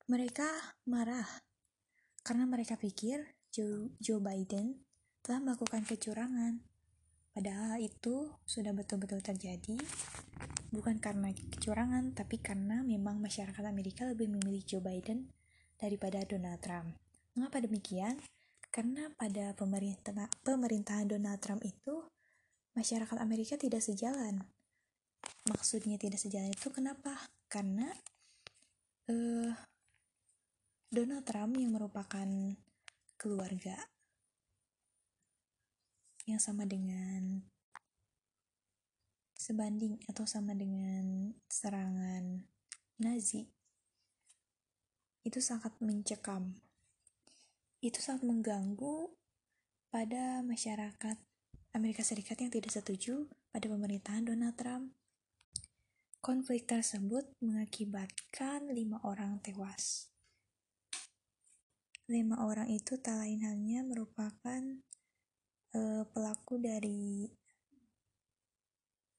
Mereka 0.07 0.48
marah 0.88 1.27
karena 2.24 2.48
mereka 2.48 2.79
pikir 2.79 3.27
Joe, 3.51 3.91
Joe 4.00 4.24
Biden 4.24 4.81
telah 5.21 5.43
melakukan 5.43 5.83
kecurangan. 5.83 6.63
Padahal 7.31 7.79
itu 7.79 8.27
sudah 8.43 8.75
betul-betul 8.75 9.24
terjadi, 9.24 9.79
bukan 10.71 11.00
karena 11.00 11.31
kecurangan, 11.31 12.12
tapi 12.12 12.39
karena 12.43 12.83
memang 12.83 13.24
masyarakat 13.24 13.63
Amerika 13.63 14.03
lebih 14.03 14.27
memilih 14.27 14.63
Joe 14.67 14.83
Biden 14.83 15.31
daripada 15.81 16.21
Donald 16.29 16.61
Trump. 16.61 16.93
Mengapa 17.33 17.57
demikian? 17.57 18.21
Karena 18.69 19.09
pada 19.17 19.51
pemerintah, 19.57 20.29
pemerintahan 20.45 21.09
Donald 21.09 21.41
Trump 21.41 21.65
itu, 21.65 22.05
masyarakat 22.77 23.17
Amerika 23.19 23.57
tidak 23.57 23.83
sejalan. 23.83 24.45
Maksudnya 25.50 25.97
tidak 25.97 26.21
sejalan 26.21 26.53
itu 26.53 26.69
kenapa? 26.69 27.17
Karena 27.50 27.89
uh, 29.09 29.51
Donald 30.88 31.25
Trump 31.27 31.57
yang 31.57 31.75
merupakan 31.75 32.29
keluarga 33.19 33.75
yang 36.29 36.39
sama 36.39 36.63
dengan 36.69 37.41
sebanding 39.35 39.97
atau 40.05 40.23
sama 40.29 40.53
dengan 40.53 41.33
serangan 41.50 42.45
Nazi 43.01 43.61
itu 45.25 45.39
sangat 45.41 45.73
mencekam 45.81 46.61
itu 47.81 47.97
sangat 47.97 48.29
mengganggu 48.29 49.09
pada 49.89 50.45
masyarakat 50.45 51.17
Amerika 51.73 52.05
Serikat 52.05 52.37
yang 52.37 52.53
tidak 52.53 52.69
setuju 52.69 53.25
pada 53.49 53.65
pemerintahan 53.65 54.29
Donald 54.29 54.53
Trump. 54.53 54.93
Konflik 56.21 56.69
tersebut 56.69 57.25
mengakibatkan 57.41 58.69
lima 58.69 59.01
orang 59.01 59.41
tewas. 59.41 60.13
Lima 62.05 62.45
orang 62.45 62.69
itu 62.69 63.01
tak 63.01 63.17
lain 63.17 63.41
halnya 63.41 63.81
merupakan 63.81 64.61
uh, 65.73 66.05
pelaku 66.05 66.61
dari 66.61 67.33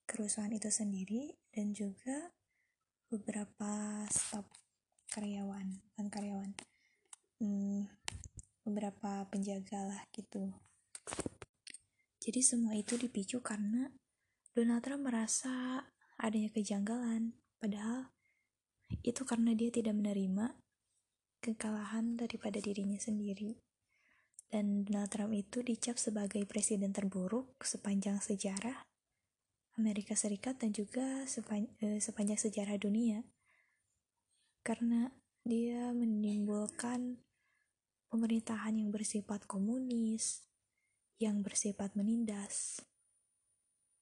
kerusuhan 0.06 0.54
itu 0.54 0.70
sendiri 0.70 1.34
dan 1.50 1.74
juga 1.74 2.30
beberapa 3.10 4.06
staf 4.06 4.46
karyawan 5.12 5.76
bukan 5.92 6.06
karyawan. 6.08 6.50
Hmm, 7.36 7.84
beberapa 8.64 9.28
penjaga 9.28 9.84
lah 9.84 10.02
gitu. 10.16 10.56
Jadi 12.22 12.40
semua 12.40 12.72
itu 12.72 12.96
dipicu 12.96 13.44
karena 13.44 13.92
Donald 14.56 14.80
Trump 14.80 15.04
merasa 15.04 15.84
adanya 16.16 16.48
kejanggalan. 16.48 17.36
Padahal 17.60 18.14
itu 19.04 19.22
karena 19.28 19.52
dia 19.52 19.68
tidak 19.68 19.98
menerima 19.98 20.56
kekalahan 21.42 22.16
daripada 22.16 22.62
dirinya 22.62 22.96
sendiri. 22.96 23.58
Dan 24.48 24.86
Donald 24.88 25.10
Trump 25.12 25.32
itu 25.36 25.60
dicap 25.60 25.98
sebagai 26.00 26.44
presiden 26.48 26.94
terburuk 26.94 27.58
sepanjang 27.64 28.20
sejarah 28.20 28.84
Amerika 29.80 30.12
Serikat 30.12 30.60
dan 30.60 30.70
juga 30.76 31.24
eh, 31.24 32.00
sepanjang 32.00 32.38
sejarah 32.38 32.76
dunia 32.76 33.24
karena 34.62 35.10
dia 35.42 35.90
menimbulkan 35.90 37.18
pemerintahan 38.10 38.78
yang 38.78 38.90
bersifat 38.94 39.46
komunis, 39.50 40.46
yang 41.18 41.42
bersifat 41.42 41.94
menindas, 41.98 42.82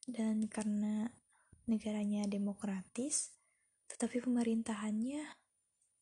dan 0.04 0.44
karena 0.48 1.12
negaranya 1.64 2.28
demokratis, 2.28 3.32
tetapi 3.88 4.20
pemerintahannya 4.20 5.24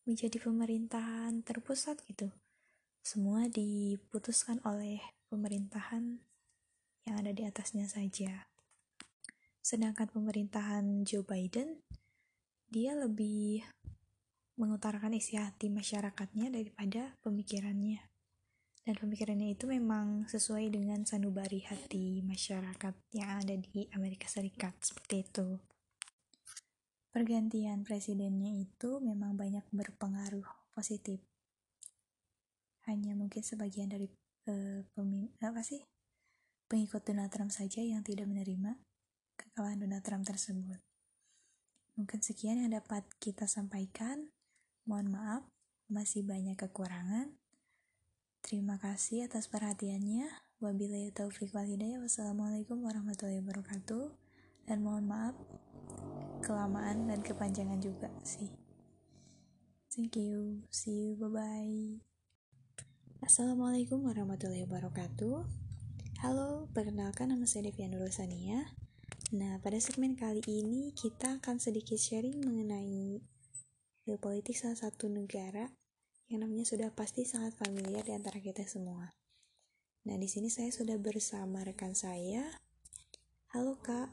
menjadi 0.06 0.37
pemerintahan 0.42 1.42
terpusat 1.46 2.02
gitu 2.06 2.33
semua 3.09 3.48
diputuskan 3.48 4.61
oleh 4.68 5.00
pemerintahan 5.33 6.20
yang 7.09 7.16
ada 7.16 7.33
di 7.33 7.40
atasnya 7.48 7.88
saja. 7.88 8.52
Sedangkan 9.64 10.12
pemerintahan 10.12 11.09
Joe 11.09 11.24
Biden, 11.24 11.80
dia 12.68 12.92
lebih 12.92 13.64
mengutarakan 14.59 15.14
isi 15.14 15.38
hati 15.38 15.71
masyarakatnya 15.71 16.51
daripada 16.51 17.14
pemikirannya. 17.23 18.03
Dan 18.83 18.94
pemikirannya 18.99 19.55
itu 19.55 19.71
memang 19.71 20.27
sesuai 20.27 20.75
dengan 20.75 21.07
sanubari 21.07 21.62
hati 21.62 22.21
masyarakat 22.27 22.94
yang 23.14 23.31
ada 23.38 23.55
di 23.55 23.87
Amerika 23.94 24.27
Serikat, 24.27 24.75
seperti 24.83 25.23
itu. 25.23 25.49
Pergantian 27.14 27.87
presidennya 27.87 28.53
itu 28.59 28.99
memang 28.99 29.38
banyak 29.38 29.64
berpengaruh 29.71 30.47
positif 30.75 31.23
hanya 32.88 33.12
mungkin 33.12 33.44
sebagian 33.44 33.92
dari 33.92 34.09
uh, 34.49 34.81
apa 35.44 35.61
sih 35.61 35.85
pengikut 36.73 37.05
Donald 37.05 37.29
Trump 37.29 37.53
saja 37.53 37.85
yang 37.85 38.01
tidak 38.01 38.25
menerima 38.25 38.81
kekalahan 39.37 39.85
Donald 39.85 40.05
Trump 40.05 40.25
tersebut. 40.25 40.81
Mungkin 42.01 42.21
sekian 42.25 42.64
yang 42.64 42.73
dapat 42.73 43.05
kita 43.21 43.44
sampaikan. 43.44 44.33
Mohon 44.88 45.09
maaf, 45.12 45.42
masih 45.92 46.24
banyak 46.24 46.57
kekurangan. 46.57 47.37
Terima 48.40 48.81
kasih 48.81 49.29
atas 49.29 49.53
perhatiannya. 49.53 50.33
Wabillahi 50.64 51.12
taufiq 51.12 51.53
wal 51.53 51.68
hidayah. 51.68 52.01
Wassalamualaikum 52.01 52.81
warahmatullahi 52.81 53.44
wabarakatuh. 53.44 54.16
Dan 54.64 54.81
mohon 54.81 55.05
maaf 55.05 55.37
kelamaan 56.40 57.05
dan 57.05 57.20
kepanjangan 57.20 57.85
juga 57.85 58.09
sih. 58.24 58.48
Thank 59.92 60.16
you. 60.16 60.64
See 60.72 60.96
you. 60.96 61.20
Bye-bye. 61.20 62.09
Assalamualaikum 63.18 64.07
warahmatullahi 64.07 64.62
wabarakatuh 64.62 65.42
Halo, 66.22 66.70
perkenalkan 66.70 67.35
nama 67.35 67.51
saya 67.51 67.66
Devian 67.66 67.98
Rosania 67.98 68.70
Nah, 69.35 69.59
pada 69.59 69.74
segmen 69.83 70.14
kali 70.14 70.38
ini 70.46 70.94
kita 70.94 71.42
akan 71.42 71.59
sedikit 71.59 71.98
sharing 71.98 72.38
mengenai 72.38 73.18
politik 74.16 74.57
salah 74.57 74.81
satu 74.81 75.12
negara 75.12 75.68
yang 76.33 76.49
namanya 76.49 76.64
sudah 76.64 76.88
pasti 76.97 77.29
sangat 77.29 77.53
familiar 77.61 78.01
di 78.09 78.16
antara 78.16 78.40
kita 78.40 78.64
semua. 78.64 79.12
Nah, 80.09 80.16
di 80.16 80.25
sini 80.25 80.49
saya 80.49 80.73
sudah 80.73 80.97
bersama 80.97 81.61
rekan 81.61 81.92
saya. 81.92 82.49
Halo, 83.53 83.77
Kak. 83.85 84.09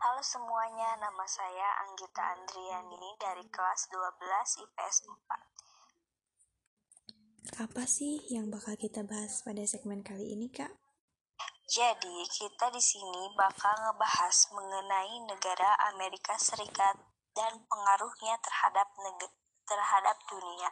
Halo 0.00 0.20
semuanya, 0.20 1.00
nama 1.00 1.24
saya 1.24 1.88
Anggita 1.88 2.36
Andriani 2.36 3.16
dari 3.16 3.44
kelas 3.48 3.88
12 3.88 4.68
IPS 4.68 4.96
4 5.08 5.60
apa 7.58 7.82
sih 7.84 8.24
yang 8.30 8.48
bakal 8.48 8.78
kita 8.78 9.02
bahas 9.02 9.42
pada 9.42 9.60
segmen 9.66 10.00
kali 10.06 10.32
ini, 10.32 10.48
Kak? 10.48 10.70
Jadi, 11.66 12.24
kita 12.30 12.72
di 12.72 12.82
sini 12.82 13.30
bakal 13.34 13.74
ngebahas 13.84 14.36
mengenai 14.54 15.28
negara 15.28 15.76
Amerika 15.92 16.40
Serikat 16.40 17.09
dan 17.40 17.56
pengaruhnya 17.64 18.36
terhadap 18.44 18.92
terhadap 19.64 20.16
dunia. 20.28 20.68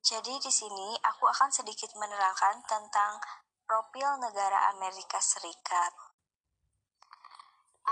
Jadi 0.00 0.40
di 0.40 0.52
sini 0.52 0.96
aku 1.04 1.28
akan 1.28 1.52
sedikit 1.52 1.92
menerangkan 2.00 2.64
tentang 2.64 3.20
profil 3.68 4.16
negara 4.24 4.72
Amerika 4.72 5.20
Serikat. 5.20 5.92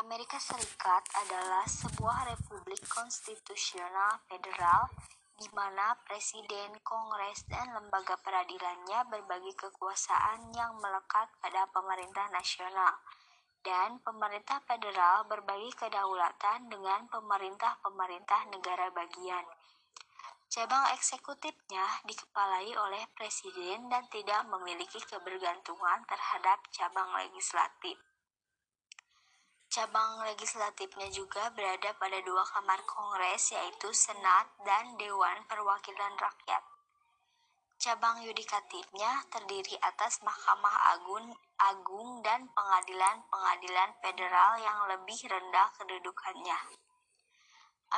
Amerika 0.01 0.41
Serikat 0.41 1.05
adalah 1.21 1.69
sebuah 1.69 2.33
republik 2.33 2.81
konstitusional 2.89 4.25
federal 4.25 4.89
di 5.37 5.49
mana 5.53 5.97
presiden, 6.09 6.77
kongres, 6.85 7.45
dan 7.49 7.73
lembaga 7.77 8.17
peradilannya 8.21 9.09
berbagi 9.09 9.53
kekuasaan 9.57 10.53
yang 10.57 10.77
melekat 10.81 11.29
pada 11.41 11.67
pemerintah 11.73 12.29
nasional, 12.31 12.95
dan 13.63 14.03
pemerintah 14.03 14.59
federal 14.67 15.27
berbagi 15.31 15.71
kedaulatan 15.75 16.71
dengan 16.71 17.07
pemerintah-pemerintah 17.11 18.51
negara 18.51 18.91
bagian. 18.91 19.47
Cabang 20.53 20.93
eksekutifnya 20.93 22.05
dikepalai 22.05 22.77
oleh 22.77 23.09
presiden 23.17 23.89
dan 23.89 24.05
tidak 24.13 24.45
memiliki 24.53 25.01
kebergantungan 25.01 26.05
terhadap 26.05 26.61
cabang 26.69 27.09
legislatif. 27.17 27.97
Cabang 29.73 30.21
legislatifnya 30.29 31.09
juga 31.09 31.49
berada 31.57 31.97
pada 31.97 32.21
dua 32.21 32.45
kamar 32.45 32.85
kongres 32.85 33.57
yaitu 33.57 33.89
Senat 33.97 34.53
dan 34.69 34.93
Dewan 35.01 35.41
Perwakilan 35.49 36.13
Rakyat. 36.21 36.72
Cabang 37.83 38.23
yudikatifnya 38.23 39.27
terdiri 39.27 39.75
atas 39.83 40.23
Mahkamah 40.23 40.95
Agung, 40.95 41.35
Agung 41.59 42.23
dan 42.23 42.47
pengadilan-pengadilan 42.55 43.99
federal 43.99 44.55
yang 44.63 44.87
lebih 44.87 45.19
rendah 45.27 45.67
kedudukannya. 45.75 46.79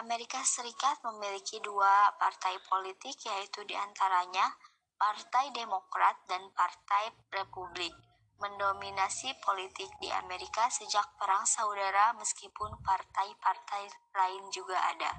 Amerika 0.01 0.41
Serikat 0.41 1.05
memiliki 1.05 1.61
dua 1.61 2.17
partai 2.17 2.57
politik 2.65 3.29
yaitu 3.29 3.61
di 3.69 3.77
antaranya 3.77 4.57
Partai 4.97 5.53
Demokrat 5.53 6.17
dan 6.33 6.49
Partai 6.57 7.13
Republik. 7.29 7.93
Mendominasi 8.41 9.37
politik 9.45 9.93
di 10.01 10.09
Amerika 10.09 10.65
sejak 10.73 11.13
Perang 11.21 11.45
Saudara 11.45 12.17
meskipun 12.17 12.73
partai-partai 12.81 13.93
lain 14.17 14.49
juga 14.49 14.81
ada. 14.81 15.13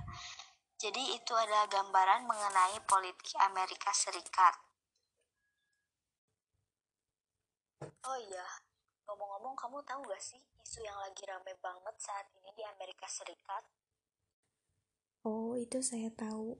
Jadi 0.75 1.15
itu 1.15 1.31
adalah 1.31 1.71
gambaran 1.71 2.27
mengenai 2.27 2.83
politik 2.83 3.31
Amerika 3.39 3.95
Serikat. 3.95 4.55
Oh 8.03 8.19
iya, 8.19 8.43
ngomong-ngomong 9.07 9.55
kamu 9.55 9.79
tahu 9.87 10.03
gak 10.11 10.19
sih 10.19 10.41
isu 10.61 10.83
yang 10.83 10.99
lagi 10.99 11.23
rame 11.23 11.55
banget 11.63 11.95
saat 11.95 12.27
ini 12.35 12.51
di 12.51 12.63
Amerika 12.67 13.07
Serikat? 13.07 13.63
Oh, 15.23 15.55
itu 15.55 15.79
saya 15.79 16.11
tahu. 16.11 16.59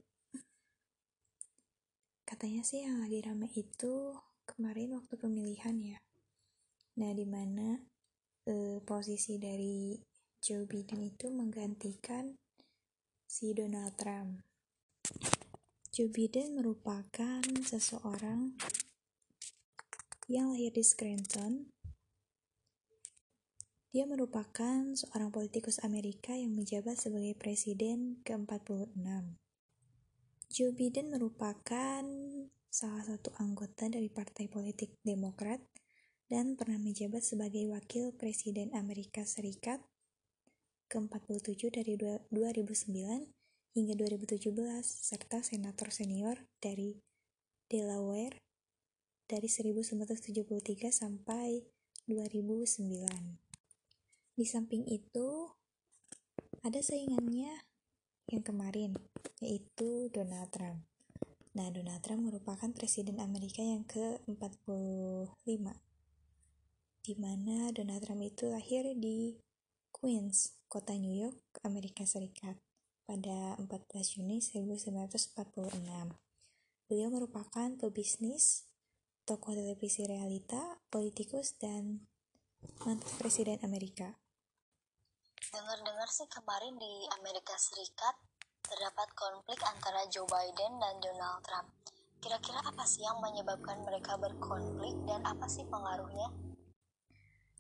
Katanya 2.26 2.64
sih 2.64 2.88
yang 2.88 3.04
lagi 3.04 3.20
rame 3.22 3.52
itu 3.54 4.16
kemarin 4.48 4.96
waktu 4.96 5.20
pemilihan 5.20 5.76
ya. 5.78 6.00
Nah, 6.98 7.12
di 7.12 7.28
mana 7.28 7.78
eh, 8.48 8.80
posisi 8.82 9.36
dari 9.38 10.00
Joe 10.40 10.64
Biden 10.64 11.04
itu 11.04 11.30
menggantikan 11.30 12.34
si 13.36 13.52
Donald 13.52 14.00
Trump. 14.00 14.48
Joe 15.92 16.08
Biden 16.08 16.56
merupakan 16.56 17.44
seseorang 17.68 18.56
yang 20.32 20.56
lahir 20.56 20.72
di 20.72 20.80
Scranton. 20.80 21.68
Dia 23.92 24.08
merupakan 24.08 24.96
seorang 24.96 25.36
politikus 25.36 25.84
Amerika 25.84 26.32
yang 26.32 26.56
menjabat 26.56 26.96
sebagai 26.96 27.36
presiden 27.36 28.24
ke-46. 28.24 29.04
Joe 30.56 30.72
Biden 30.72 31.12
merupakan 31.12 32.08
salah 32.72 33.04
satu 33.04 33.36
anggota 33.36 33.92
dari 33.92 34.08
partai 34.08 34.48
politik 34.48 34.96
Demokrat 35.04 35.60
dan 36.32 36.56
pernah 36.56 36.80
menjabat 36.80 37.20
sebagai 37.20 37.68
wakil 37.68 38.16
presiden 38.16 38.72
Amerika 38.72 39.28
Serikat 39.28 39.84
ke-47 40.88 41.74
dari 41.74 41.98
2009 42.30 43.34
hingga 43.76 43.94
2017 44.00 44.56
serta 44.82 45.44
senator 45.44 45.92
senior 45.92 46.48
dari 46.64 46.96
Delaware 47.68 48.40
dari 49.26 49.50
1973 49.50 50.46
sampai 50.94 51.66
2009. 52.06 54.38
Di 54.38 54.46
samping 54.46 54.86
itu 54.86 55.50
ada 56.62 56.80
saingannya 56.80 57.66
yang 58.30 58.44
kemarin 58.46 58.94
yaitu 59.42 60.14
Donald 60.14 60.54
Trump. 60.54 60.86
Nah, 61.56 61.72
Donald 61.72 62.04
Trump 62.04 62.28
merupakan 62.28 62.68
presiden 62.76 63.24
Amerika 63.24 63.64
yang 63.64 63.88
ke-45 63.88 65.72
di 67.06 67.14
mana 67.22 67.70
Donald 67.70 68.02
Trump 68.02 68.26
itu 68.26 68.50
lahir 68.50 68.98
di 68.98 69.38
Queens, 69.96 70.60
kota 70.68 70.92
New 70.92 71.16
York, 71.16 71.40
Amerika 71.64 72.04
Serikat, 72.04 72.60
pada 73.08 73.56
14 73.56 74.20
Juni 74.20 74.44
1946. 74.44 75.32
Beliau 76.92 77.10
merupakan 77.16 77.72
pebisnis, 77.80 78.68
tokoh 79.24 79.56
televisi 79.56 80.04
realita, 80.04 80.84
politikus, 80.92 81.56
dan 81.56 82.12
mantan 82.84 83.08
presiden 83.16 83.56
Amerika. 83.64 84.20
Dengar-dengar 85.56 86.12
sih 86.12 86.28
kemarin 86.28 86.76
di 86.76 87.08
Amerika 87.16 87.56
Serikat 87.56 88.20
terdapat 88.68 89.08
konflik 89.16 89.64
antara 89.64 90.04
Joe 90.12 90.28
Biden 90.28 90.76
dan 90.76 91.00
Donald 91.00 91.40
Trump. 91.48 91.72
Kira-kira 92.20 92.60
apa 92.68 92.84
sih 92.84 93.00
yang 93.00 93.24
menyebabkan 93.24 93.80
mereka 93.88 94.20
berkonflik 94.20 95.00
dan 95.08 95.24
apa 95.24 95.48
sih 95.48 95.64
pengaruhnya? 95.72 96.36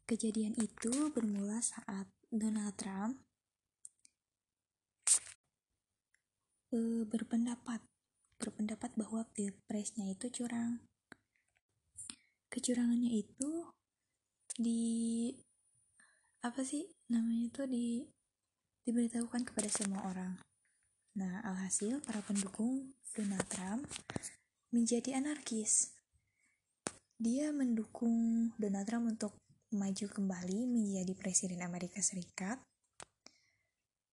Kejadian 0.05 0.53
itu 0.61 1.09
bermula 1.15 1.65
saat 1.65 2.05
Donald 2.35 2.75
Trump 2.75 3.15
uh, 6.75 7.03
berpendapat 7.07 7.79
berpendapat 8.35 8.91
bahwa 8.99 9.23
pilpresnya 9.31 10.11
itu 10.11 10.27
curang. 10.27 10.83
Kecurangannya 12.51 13.23
itu 13.23 13.71
di 14.59 15.31
apa 16.43 16.61
sih 16.61 16.83
namanya 17.07 17.47
itu 17.47 17.61
di 17.71 17.87
diberitahukan 18.83 19.47
kepada 19.47 19.71
semua 19.71 20.03
orang. 20.05 20.35
Nah, 21.15 21.39
alhasil 21.47 22.03
para 22.03 22.19
pendukung 22.19 22.91
Donald 23.15 23.47
Trump 23.47 23.87
menjadi 24.75 25.23
anarkis. 25.23 25.95
Dia 27.15 27.55
mendukung 27.55 28.51
Donald 28.59 28.83
Trump 28.83 29.07
untuk 29.07 29.31
maju 29.73 30.06
kembali 30.06 30.69
menjadi 30.69 31.13
presiden 31.17 31.65
Amerika 31.65 32.04
Serikat 32.04 32.62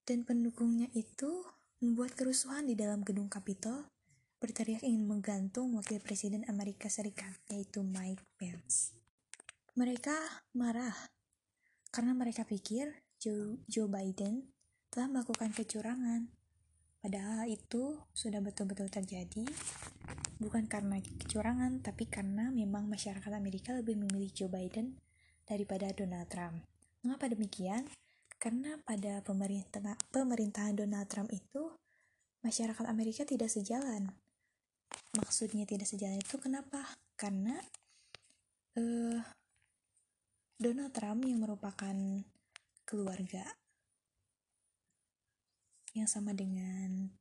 dan 0.08 0.24
pendukungnya 0.24 0.88
itu 0.96 1.44
membuat 1.84 2.16
kerusuhan 2.16 2.64
di 2.64 2.78
dalam 2.78 3.04
gedung 3.04 3.28
Capitol 3.28 3.84
berteriak 4.40 4.82
ingin 4.82 5.06
menggantung 5.06 5.76
wakil 5.78 6.02
presiden 6.02 6.42
Amerika 6.50 6.90
Serikat 6.90 7.38
yaitu 7.52 7.84
Mike 7.86 8.22
Pence. 8.40 8.96
Mereka 9.78 10.14
marah 10.58 10.94
karena 11.94 12.16
mereka 12.16 12.42
pikir 12.42 12.90
Joe, 13.22 13.60
Joe 13.70 13.86
Biden 13.86 14.50
telah 14.90 15.06
melakukan 15.06 15.54
kecurangan. 15.54 16.26
Padahal 17.02 17.46
itu 17.50 17.98
sudah 18.14 18.42
betul-betul 18.42 18.90
terjadi 18.90 19.46
bukan 20.42 20.66
karena 20.66 20.98
kecurangan 20.98 21.82
tapi 21.82 22.10
karena 22.10 22.50
memang 22.50 22.90
masyarakat 22.90 23.30
Amerika 23.30 23.70
lebih 23.74 23.94
memilih 23.94 24.30
Joe 24.34 24.50
Biden 24.50 24.98
daripada 25.46 25.90
Donald 25.94 26.28
Trump. 26.30 26.62
Mengapa 27.02 27.30
demikian? 27.30 27.86
Karena 28.42 28.74
pada 28.82 29.22
pemerintah, 29.22 29.78
pemerintahan 30.10 30.74
Donald 30.74 31.06
Trump 31.06 31.30
itu 31.30 31.70
masyarakat 32.42 32.84
Amerika 32.90 33.22
tidak 33.22 33.48
sejalan. 33.48 34.10
Maksudnya 35.14 35.62
tidak 35.62 35.86
sejalan 35.86 36.18
itu 36.18 36.36
kenapa? 36.42 36.82
Karena 37.14 37.54
uh, 38.74 39.22
Donald 40.58 40.90
Trump 40.90 41.22
yang 41.22 41.38
merupakan 41.38 41.94
keluarga 42.82 43.46
yang 45.94 46.10
sama 46.10 46.34
dengan 46.34 47.12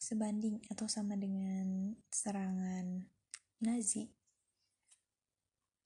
sebanding 0.00 0.62
atau 0.70 0.86
sama 0.88 1.18
dengan 1.18 1.98
serangan 2.14 3.04
Nazi 3.60 4.15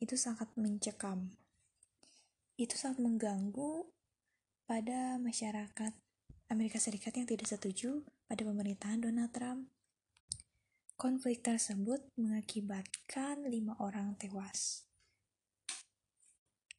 itu 0.01 0.17
sangat 0.17 0.49
mencekam. 0.57 1.37
Itu 2.57 2.75
sangat 2.75 3.05
mengganggu 3.05 3.85
pada 4.65 5.21
masyarakat 5.21 5.93
Amerika 6.49 6.81
Serikat 6.81 7.15
yang 7.21 7.29
tidak 7.29 7.47
setuju 7.47 8.03
pada 8.27 8.43
pemerintahan 8.43 9.05
Donald 9.05 9.31
Trump. 9.31 9.69
Konflik 10.97 11.41
tersebut 11.45 12.01
mengakibatkan 12.17 13.45
lima 13.49 13.77
orang 13.81 14.17
tewas. 14.17 14.89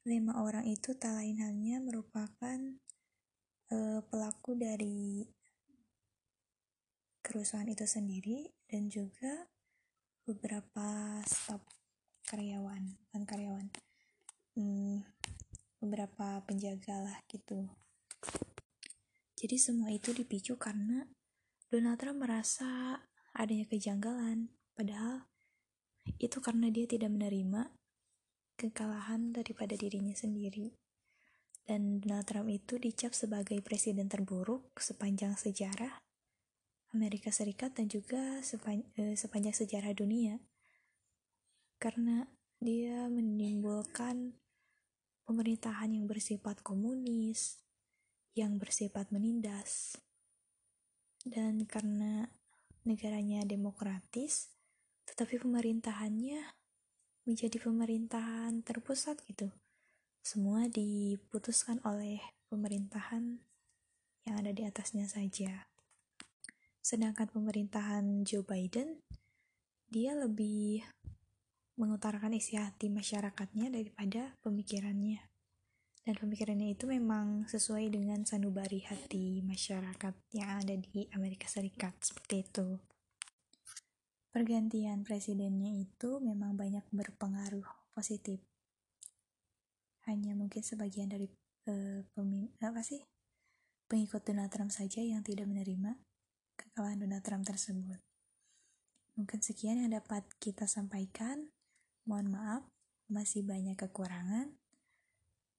Lima 0.05 0.41
orang 0.41 0.65
itu 0.65 0.97
tak 0.97 1.21
lain 1.21 1.41
halnya 1.41 1.77
merupakan 1.77 2.57
uh, 3.69 4.01
pelaku 4.05 4.57
dari 4.57 5.25
kerusuhan 7.21 7.69
itu 7.69 7.85
sendiri 7.85 8.49
dan 8.65 8.89
juga 8.89 9.45
beberapa 10.25 11.21
staf 11.25 11.61
karyawan 12.29 12.95
bukan 13.07 13.23
karyawan 13.27 13.67
hmm, 14.55 15.03
beberapa 15.91 16.39
penjaga 16.47 17.03
lah 17.03 17.19
gitu. 17.27 17.67
Jadi 19.35 19.59
semua 19.59 19.91
itu 19.91 20.15
dipicu 20.15 20.55
karena 20.55 21.03
Donald 21.67 21.99
Trump 21.99 22.23
merasa 22.23 23.03
adanya 23.35 23.67
kejanggalan. 23.67 24.55
Padahal 24.71 25.27
itu 26.15 26.39
karena 26.39 26.71
dia 26.71 26.87
tidak 26.87 27.11
menerima 27.11 27.75
kekalahan 28.55 29.35
daripada 29.35 29.75
dirinya 29.75 30.15
sendiri. 30.15 30.79
Dan 31.67 31.99
Donald 31.99 32.23
Trump 32.23 32.47
itu 32.47 32.79
dicap 32.79 33.11
sebagai 33.11 33.59
presiden 33.59 34.07
terburuk 34.07 34.71
sepanjang 34.79 35.35
sejarah 35.35 35.99
Amerika 36.95 37.35
Serikat 37.35 37.75
dan 37.75 37.91
juga 37.91 38.39
eh, 38.39 39.15
sepanjang 39.19 39.55
sejarah 39.59 39.91
dunia. 39.91 40.39
Karena 41.83 42.23
dia 42.63 43.11
menimbulkan 43.11 44.40
pemerintahan 45.31 45.95
yang 45.95 46.11
bersifat 46.11 46.59
komunis, 46.59 47.63
yang 48.35 48.59
bersifat 48.59 49.07
menindas, 49.15 49.95
dan 51.23 51.63
karena 51.63 52.27
negaranya 52.83 53.47
demokratis, 53.47 54.51
tetapi 55.07 55.39
pemerintahannya 55.39 56.43
menjadi 57.23 57.63
pemerintahan 57.63 58.59
terpusat 58.59 59.23
gitu. 59.31 59.47
Semua 60.19 60.67
diputuskan 60.67 61.79
oleh 61.87 62.19
pemerintahan 62.51 63.39
yang 64.27 64.35
ada 64.35 64.51
di 64.51 64.67
atasnya 64.67 65.07
saja. 65.07 65.71
Sedangkan 66.83 67.31
pemerintahan 67.31 68.27
Joe 68.27 68.43
Biden, 68.43 68.99
dia 69.87 70.11
lebih 70.11 70.83
mengutarakan 71.79 72.35
isi 72.35 72.59
hati 72.59 72.91
masyarakatnya 72.91 73.71
daripada 73.71 74.35
pemikirannya. 74.43 75.21
Dan 76.01 76.17
pemikirannya 76.17 76.73
itu 76.73 76.89
memang 76.89 77.45
sesuai 77.45 77.93
dengan 77.93 78.25
sanubari 78.25 78.81
hati 78.81 79.45
masyarakat 79.45 80.13
yang 80.33 80.49
ada 80.57 80.73
di 80.73 81.05
Amerika 81.13 81.45
Serikat, 81.45 81.93
seperti 82.01 82.41
itu. 82.41 82.67
Pergantian 84.33 85.05
presidennya 85.05 85.77
itu 85.77 86.17
memang 86.23 86.57
banyak 86.57 86.87
berpengaruh 86.89 87.67
positif. 87.93 88.41
Hanya 90.09 90.33
mungkin 90.33 90.65
sebagian 90.65 91.11
dari 91.11 91.29
uh, 91.69 92.01
apa 92.65 92.81
sih 92.81 93.03
pengikut 93.85 94.23
Donald 94.23 94.49
Trump 94.49 94.71
saja 94.71 95.03
yang 95.03 95.21
tidak 95.21 95.45
menerima 95.51 95.99
kekalahan 96.55 96.97
Donald 97.03 97.21
Trump 97.27 97.43
tersebut. 97.43 97.99
Mungkin 99.19 99.43
sekian 99.43 99.83
yang 99.83 99.91
dapat 99.91 100.23
kita 100.39 100.65
sampaikan. 100.65 101.51
Mohon 102.11 102.27
maaf, 102.35 102.63
masih 103.07 103.39
banyak 103.39 103.79
kekurangan. 103.79 104.51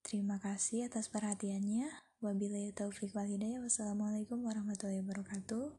Terima 0.04 0.36
kasih 0.36 0.84
atas 0.84 1.08
perhatiannya. 1.08 1.88
Wabillahi 2.20 2.76
taufiq 2.76 3.16
wal 3.16 3.24
hidayah. 3.24 3.64
Wassalamualaikum 3.64 4.44
warahmatullahi 4.44 5.00
wabarakatuh. 5.00 5.72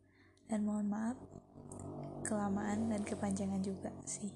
Dan 0.49 0.65
mohon 0.65 0.89
maaf 0.89 1.13
kelamaan 2.25 2.89
dan 2.89 3.05
kepanjangan 3.05 3.61
juga 3.61 3.93
sih. 4.09 4.33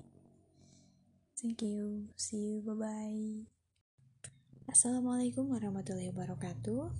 Thank 1.41 1.65
you. 1.65 2.13
See 2.13 2.37
you. 2.37 2.61
Bye-bye. 2.61 3.49
Assalamualaikum 4.69 5.49
warahmatullahi 5.49 6.13
wabarakatuh. 6.13 6.93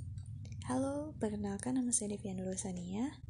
Halo, 0.65 1.13
perkenalkan 1.21 1.78
nama 1.78 1.93
saya 1.93 2.17
Devian 2.17 2.41
Rosania. 2.41 3.21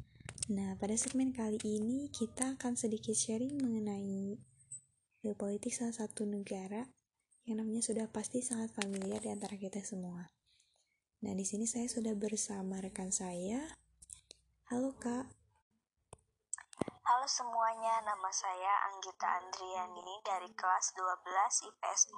Nah, 0.48 0.72
pada 0.80 0.96
segmen 0.96 1.36
kali 1.36 1.60
ini 1.60 2.08
kita 2.08 2.56
akan 2.56 2.80
sedikit 2.80 3.12
sharing 3.12 3.60
mengenai 3.60 4.47
politik 5.34 5.74
salah 5.74 5.90
satu 5.90 6.22
negara 6.22 6.86
yang 7.42 7.58
namanya 7.58 7.82
sudah 7.82 8.06
pasti 8.12 8.38
sangat 8.38 8.70
familiar 8.70 9.18
di 9.18 9.32
antara 9.34 9.58
kita 9.58 9.82
semua. 9.82 10.30
Nah, 11.24 11.34
di 11.34 11.42
sini 11.42 11.66
saya 11.66 11.90
sudah 11.90 12.14
bersama 12.14 12.78
rekan 12.78 13.10
saya. 13.10 13.74
Halo, 14.70 14.94
Kak. 14.94 15.26
Halo 17.08 17.26
semuanya, 17.26 18.04
nama 18.04 18.30
saya 18.30 18.86
Anggita 18.92 19.26
Andriani 19.42 20.22
dari 20.22 20.52
kelas 20.54 20.92
12 20.94 21.72
IPS 21.72 22.14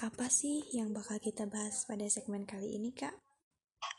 4. 0.00 0.06
Apa 0.06 0.30
sih 0.32 0.62
yang 0.72 0.94
bakal 0.96 1.18
kita 1.20 1.44
bahas 1.50 1.84
pada 1.84 2.06
segmen 2.08 2.46
kali 2.48 2.80
ini, 2.80 2.94
Kak? 2.94 3.12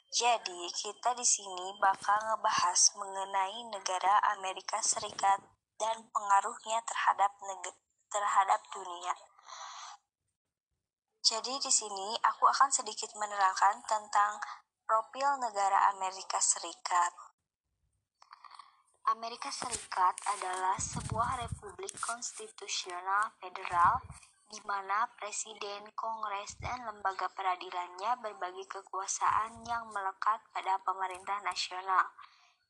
Jadi, 0.10 0.72
kita 0.74 1.14
di 1.14 1.28
sini 1.28 1.76
bakal 1.78 2.18
ngebahas 2.24 2.96
mengenai 2.96 3.68
negara 3.70 4.18
Amerika 4.34 4.80
Serikat 4.80 5.57
dan 5.78 6.10
pengaruhnya 6.10 6.82
terhadap 6.86 7.32
terhadap 8.10 8.62
dunia. 8.74 9.14
Jadi 11.22 11.60
di 11.60 11.72
sini 11.72 12.16
aku 12.24 12.48
akan 12.48 12.72
sedikit 12.72 13.12
menerangkan 13.20 13.84
tentang 13.84 14.40
profil 14.88 15.38
negara 15.44 15.92
Amerika 15.92 16.40
Serikat. 16.40 17.12
Amerika 19.12 19.52
Serikat 19.52 20.16
adalah 20.24 20.80
sebuah 20.80 21.40
republik 21.44 21.96
konstitusional 22.00 23.36
federal 23.40 24.04
di 24.48 24.60
mana 24.64 25.12
presiden, 25.20 25.92
kongres, 25.92 26.56
dan 26.64 26.88
lembaga 26.88 27.28
peradilannya 27.36 28.24
berbagi 28.24 28.64
kekuasaan 28.72 29.68
yang 29.68 29.92
melekat 29.92 30.40
pada 30.56 30.80
pemerintah 30.88 31.44
nasional 31.44 32.08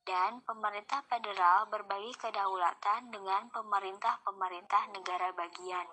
dan 0.07 0.39
pemerintah 0.47 1.03
federal 1.11 1.67
berbagi 1.67 2.15
kedaulatan 2.15 3.11
dengan 3.11 3.51
pemerintah-pemerintah 3.51 4.95
negara 4.95 5.35
bagian. 5.35 5.83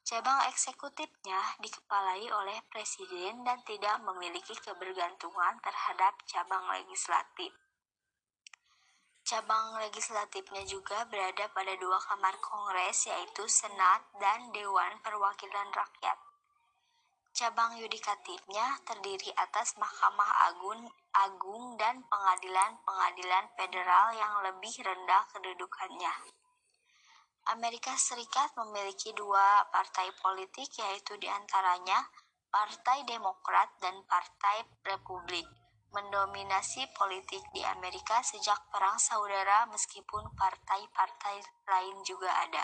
Cabang 0.00 0.48
eksekutifnya 0.48 1.60
dikepalai 1.60 2.24
oleh 2.32 2.58
presiden 2.72 3.44
dan 3.44 3.60
tidak 3.68 4.00
memiliki 4.00 4.56
kebergantungan 4.56 5.60
terhadap 5.60 6.16
cabang 6.24 6.64
legislatif. 6.72 7.52
Cabang 9.20 9.78
legislatifnya 9.78 10.66
juga 10.66 11.06
berada 11.06 11.46
pada 11.54 11.76
dua 11.78 12.00
kamar 12.02 12.34
kongres 12.42 13.06
yaitu 13.06 13.46
Senat 13.46 14.02
dan 14.18 14.50
Dewan 14.50 14.98
Perwakilan 15.04 15.70
Rakyat. 15.70 16.18
Cabang 17.30 17.78
yudikatifnya 17.78 18.82
terdiri 18.82 19.30
atas 19.38 19.78
Mahkamah 19.78 20.50
Agung, 20.50 20.90
Agung 21.10 21.74
dan 21.74 22.06
pengadilan-pengadilan 22.06 23.50
federal 23.58 24.14
yang 24.14 24.34
lebih 24.46 24.74
rendah 24.78 25.26
kedudukannya. 25.34 26.14
Amerika 27.50 27.96
Serikat 27.98 28.54
memiliki 28.54 29.10
dua 29.16 29.66
partai 29.74 30.14
politik 30.22 30.70
yaitu 30.78 31.18
di 31.18 31.26
antaranya 31.26 31.98
Partai 32.50 33.02
Demokrat 33.06 33.74
dan 33.82 34.06
Partai 34.06 34.62
Republik 34.86 35.46
mendominasi 35.90 36.86
politik 36.94 37.42
di 37.50 37.66
Amerika 37.66 38.22
sejak 38.22 38.70
Perang 38.70 38.98
Saudara 38.98 39.66
meskipun 39.66 40.30
partai-partai 40.38 41.42
lain 41.66 41.96
juga 42.06 42.30
ada. 42.30 42.62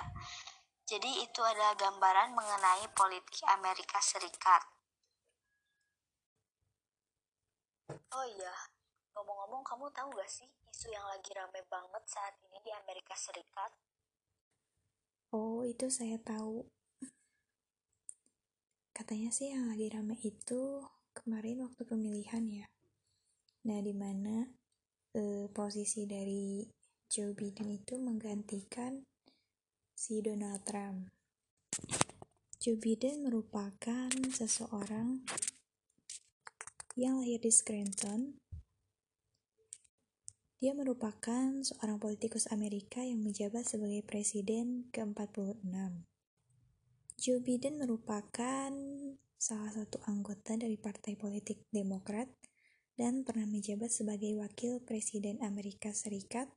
Jadi 0.87 1.27
itu 1.27 1.43
adalah 1.43 1.75
gambaran 1.75 2.31
mengenai 2.31 2.87
politik 2.95 3.43
Amerika 3.51 3.99
Serikat. 3.99 4.76
Oh 7.87 8.27
iya, 8.27 8.55
ngomong-ngomong 9.15 9.63
kamu 9.63 9.87
tahu 9.95 10.11
gak 10.19 10.27
sih 10.27 10.49
isu 10.75 10.91
yang 10.91 11.07
lagi 11.07 11.31
rame 11.31 11.63
banget 11.71 12.03
saat 12.11 12.35
ini 12.43 12.59
di 12.61 12.73
Amerika 12.75 13.15
Serikat? 13.15 13.71
Oh, 15.31 15.63
itu 15.63 15.87
saya 15.87 16.19
tahu. 16.19 16.67
Katanya 18.91 19.31
sih 19.31 19.55
yang 19.55 19.71
lagi 19.71 19.87
rame 19.93 20.19
itu 20.25 20.83
kemarin 21.15 21.63
waktu 21.63 21.83
pemilihan 21.87 22.45
ya. 22.49 22.67
Nah, 23.71 23.79
di 23.83 23.95
mana 23.95 24.51
eh, 25.15 25.47
posisi 25.53 26.05
dari 26.05 26.67
Joe 27.07 27.33
Biden 27.33 27.71
itu 27.71 27.97
menggantikan 28.03 28.99
si 29.95 30.21
Donald 30.21 30.67
Trump. 30.67 31.09
Joe 32.59 32.77
Biden 32.77 33.23
merupakan 33.23 34.11
seseorang 34.35 35.23
yang 36.97 37.21
lahir 37.21 37.37
di 37.37 37.53
Scranton. 37.53 38.41
Dia 40.57 40.73
merupakan 40.73 41.61
seorang 41.61 42.01
politikus 42.01 42.49
Amerika 42.49 43.05
yang 43.05 43.21
menjabat 43.21 43.69
sebagai 43.69 44.01
presiden 44.01 44.89
ke-46. 44.97 45.61
Joe 47.21 47.41
Biden 47.45 47.77
merupakan 47.77 48.73
salah 49.37 49.73
satu 49.77 50.01
anggota 50.09 50.57
dari 50.57 50.81
Partai 50.81 51.21
Politik 51.21 51.69
Demokrat 51.69 52.33
dan 52.97 53.29
pernah 53.29 53.45
menjabat 53.45 53.93
sebagai 53.93 54.33
wakil 54.41 54.81
presiden 54.81 55.45
Amerika 55.45 55.93
Serikat 55.93 56.49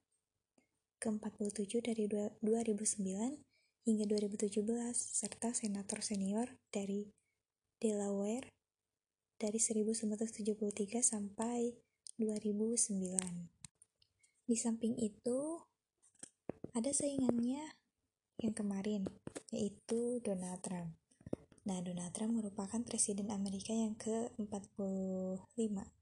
ke-47 1.03 1.83
dari 1.83 2.07
2009 2.07 3.43
hingga 3.83 4.03
2017 4.07 4.55
serta 4.95 5.51
senator 5.51 5.99
senior 5.99 6.47
dari 6.71 7.11
Delaware 7.83 8.58
dari 9.39 9.57
1973 9.57 10.99
sampai 10.99 11.71
2009. 12.19 12.91
Di 14.43 14.55
samping 14.59 14.99
itu 14.99 15.63
ada 16.75 16.91
saingannya 16.91 17.79
yang 18.43 18.53
kemarin 18.53 19.07
yaitu 19.55 20.19
Donald 20.21 20.59
Trump. 20.61 20.99
Nah, 21.63 21.79
Donald 21.79 22.11
Trump 22.11 22.35
merupakan 22.35 22.83
presiden 22.83 23.31
Amerika 23.31 23.71
yang 23.71 23.95
ke-45 23.95 25.99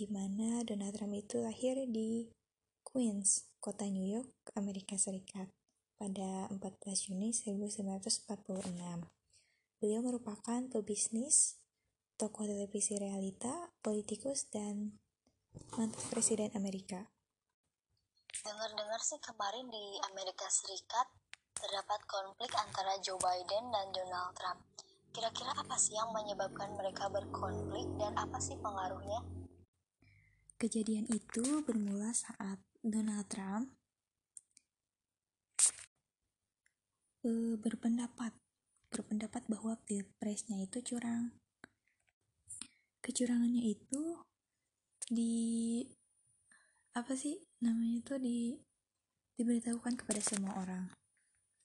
di 0.00 0.08
mana 0.08 0.64
Donald 0.64 0.96
Trump 0.96 1.12
itu 1.12 1.44
lahir 1.44 1.76
di 1.84 2.32
Queens, 2.80 3.52
kota 3.60 3.84
New 3.84 4.08
York, 4.08 4.32
Amerika 4.56 4.96
Serikat, 4.96 5.52
pada 6.00 6.48
14 6.48 7.12
Juni 7.12 7.36
1946. 7.36 9.04
Beliau 9.76 10.00
merupakan 10.00 10.64
pebisnis, 10.72 11.60
tokoh 12.20 12.44
televisi 12.44 13.00
realita, 13.00 13.72
politikus, 13.80 14.52
dan 14.52 15.00
mantan 15.72 16.04
presiden 16.12 16.52
Amerika. 16.52 17.08
Dengar-dengar 18.44 19.00
sih 19.00 19.16
kemarin 19.24 19.72
di 19.72 19.96
Amerika 20.12 20.44
Serikat 20.52 21.08
terdapat 21.56 22.04
konflik 22.04 22.52
antara 22.60 23.00
Joe 23.00 23.16
Biden 23.16 23.72
dan 23.72 23.88
Donald 23.88 24.36
Trump. 24.36 24.60
Kira-kira 25.16 25.56
apa 25.56 25.80
sih 25.80 25.96
yang 25.96 26.12
menyebabkan 26.12 26.76
mereka 26.76 27.08
berkonflik 27.08 27.88
dan 27.96 28.12
apa 28.20 28.36
sih 28.36 28.60
pengaruhnya? 28.60 29.24
Kejadian 30.60 31.08
itu 31.08 31.64
bermula 31.64 32.12
saat 32.12 32.60
Donald 32.84 33.32
Trump 33.32 33.72
uh, 37.24 37.56
berpendapat 37.56 38.36
berpendapat 38.92 39.40
bahwa 39.48 39.80
pilpresnya 39.88 40.60
itu 40.60 40.84
curang. 40.84 41.32
Kecurangannya 43.10 43.74
itu 43.74 44.22
di 45.10 45.82
apa 46.94 47.18
sih 47.18 47.34
namanya 47.58 48.06
itu 48.06 48.14
di 48.22 48.54
diberitahukan 49.34 49.98
kepada 49.98 50.22
semua 50.22 50.54
orang. 50.62 50.86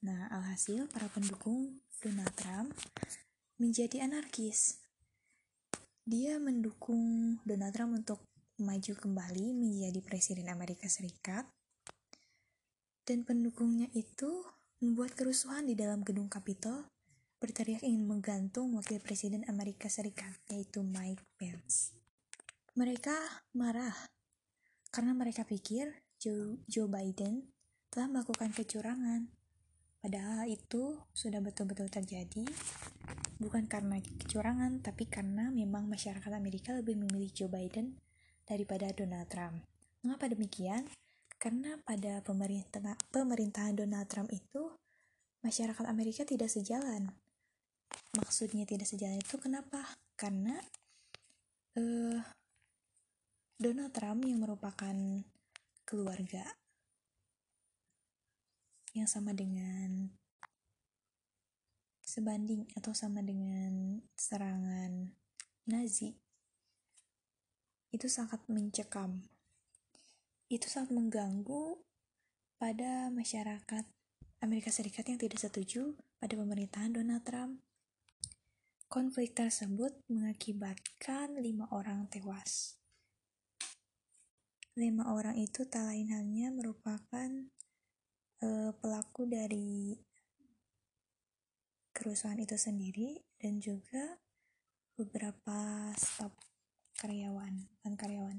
Nah, 0.01 0.25
alhasil 0.33 0.89
para 0.89 1.05
pendukung 1.05 1.85
Donald 2.01 2.33
Trump 2.33 2.73
menjadi 3.61 4.09
anarkis. 4.09 4.81
Dia 6.01 6.41
mendukung 6.41 7.37
Donald 7.45 7.77
Trump 7.77 7.93
untuk 7.93 8.25
maju 8.57 8.93
kembali 8.97 9.53
menjadi 9.53 10.01
presiden 10.01 10.49
Amerika 10.49 10.89
Serikat. 10.89 11.45
Dan 13.05 13.21
pendukungnya 13.21 13.93
itu 13.93 14.49
membuat 14.81 15.13
kerusuhan 15.13 15.69
di 15.69 15.77
dalam 15.77 16.01
gedung 16.01 16.25
Capitol 16.25 16.89
berteriak 17.39 17.83
ingin 17.83 18.07
menggantung 18.07 18.73
wakil 18.73 18.97
presiden 19.03 19.43
Amerika 19.51 19.91
Serikat, 19.91 20.39
yaitu 20.47 20.81
Mike 20.81 21.23
Pence. 21.35 21.93
Mereka 22.75 23.15
marah 23.55 23.95
karena 24.91 25.11
mereka 25.11 25.43
pikir 25.43 25.91
Joe, 26.19 26.87
Biden 26.87 27.51
telah 27.91 28.07
melakukan 28.07 28.55
kecurangan. 28.55 29.27
Padahal 29.99 30.47
itu 30.47 30.97
sudah 31.11 31.43
betul-betul 31.43 31.91
terjadi, 31.91 32.47
bukan 33.37 33.67
karena 33.67 33.99
kecurangan, 33.99 34.79
tapi 34.79 35.05
karena 35.05 35.51
memang 35.51 35.91
masyarakat 35.91 36.31
Amerika 36.31 36.71
lebih 36.71 36.95
memilih 36.95 37.29
Joe 37.35 37.51
Biden 37.51 37.99
daripada 38.47 38.89
Donald 38.95 39.27
Trump. 39.27 39.67
Mengapa 40.01 40.31
demikian? 40.31 40.87
Karena 41.35 41.77
pada 41.83 42.23
pemerintahan 43.11 43.75
Donald 43.75 44.07
Trump 44.07 44.31
itu, 44.31 44.73
masyarakat 45.43 45.85
Amerika 45.85 46.25
tidak 46.25 46.49
sejalan 46.49 47.13
maksudnya 48.15 48.63
tidak 48.63 48.87
sejalan 48.87 49.19
itu 49.19 49.35
kenapa? 49.37 49.83
Karena 50.15 50.55
uh, 51.75 52.19
Donald 53.55 53.91
Trump 53.95 54.23
yang 54.23 54.43
merupakan 54.43 54.95
keluarga 55.87 56.43
yang 58.95 59.11
sama 59.11 59.35
dengan 59.35 60.07
sebanding 62.03 62.63
atau 62.79 62.95
sama 62.95 63.19
dengan 63.19 63.99
serangan 64.15 65.11
Nazi 65.67 66.15
itu 67.91 68.07
sangat 68.11 68.43
mencekam. 68.51 69.23
Itu 70.51 70.67
sangat 70.67 70.95
mengganggu 70.95 71.79
pada 72.55 73.11
masyarakat 73.11 73.83
Amerika 74.43 74.69
Serikat 74.71 75.07
yang 75.09 75.19
tidak 75.19 75.39
setuju 75.39 75.95
pada 76.19 76.35
pemerintahan 76.35 76.95
Donald 76.95 77.23
Trump 77.23 77.65
Konflik 78.85 79.33
tersebut 79.33 79.97
mengakibatkan 80.07 81.35
lima 81.41 81.65
orang 81.73 82.05
tewas. 82.07 82.77
Lima 84.77 85.09
orang 85.11 85.39
itu 85.41 85.65
tak 85.65 85.89
lain 85.89 86.11
halnya 86.13 86.53
merupakan 86.53 87.29
uh, 88.45 88.71
pelaku 88.77 89.25
dari 89.25 89.97
kerusuhan 91.95 92.43
itu 92.43 92.59
sendiri 92.59 93.23
dan 93.39 93.57
juga 93.63 94.19
beberapa 94.99 95.91
staf 95.95 96.35
karyawan, 96.99 97.67
bukan 97.79 97.93
karyawan, 97.95 98.37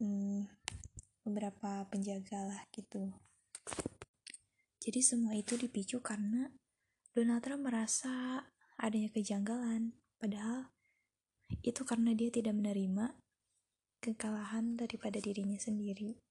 hmm, 0.00 0.48
beberapa 1.24 1.84
penjaga 1.88 2.44
lah 2.44 2.62
gitu. 2.72 3.12
Jadi 4.80 5.00
semua 5.04 5.36
itu 5.36 5.60
dipicu 5.60 6.00
karena 6.00 6.48
Donald 7.12 7.44
Trump 7.44 7.68
merasa 7.68 8.40
adanya 8.78 9.10
kejanggalan, 9.10 9.98
padahal 10.22 10.70
itu 11.66 11.82
karena 11.82 12.14
dia 12.14 12.30
tidak 12.30 12.54
menerima 12.54 13.18
kekalahan 13.98 14.78
daripada 14.78 15.18
dirinya 15.18 15.58
sendiri. 15.58 16.22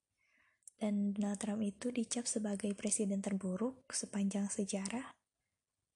Dan 0.77 1.11
Donald 1.11 1.41
Trump 1.41 1.61
itu 1.65 1.89
dicap 1.89 2.29
sebagai 2.29 2.69
presiden 2.77 3.19
terburuk 3.19 3.89
sepanjang 3.89 4.45
sejarah 4.45 5.17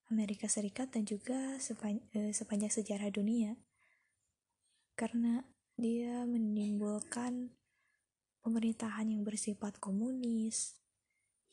Amerika 0.10 0.50
Serikat 0.52 0.92
dan 0.92 1.08
juga 1.08 1.56
sepan 1.62 2.04
eh, 2.12 2.36
sepanjang 2.36 2.74
sejarah 2.74 3.08
dunia. 3.14 3.56
Karena 4.98 5.40
dia 5.80 6.28
menimbulkan 6.28 7.56
pemerintahan 8.44 9.08
yang 9.08 9.24
bersifat 9.24 9.80
komunis, 9.80 10.82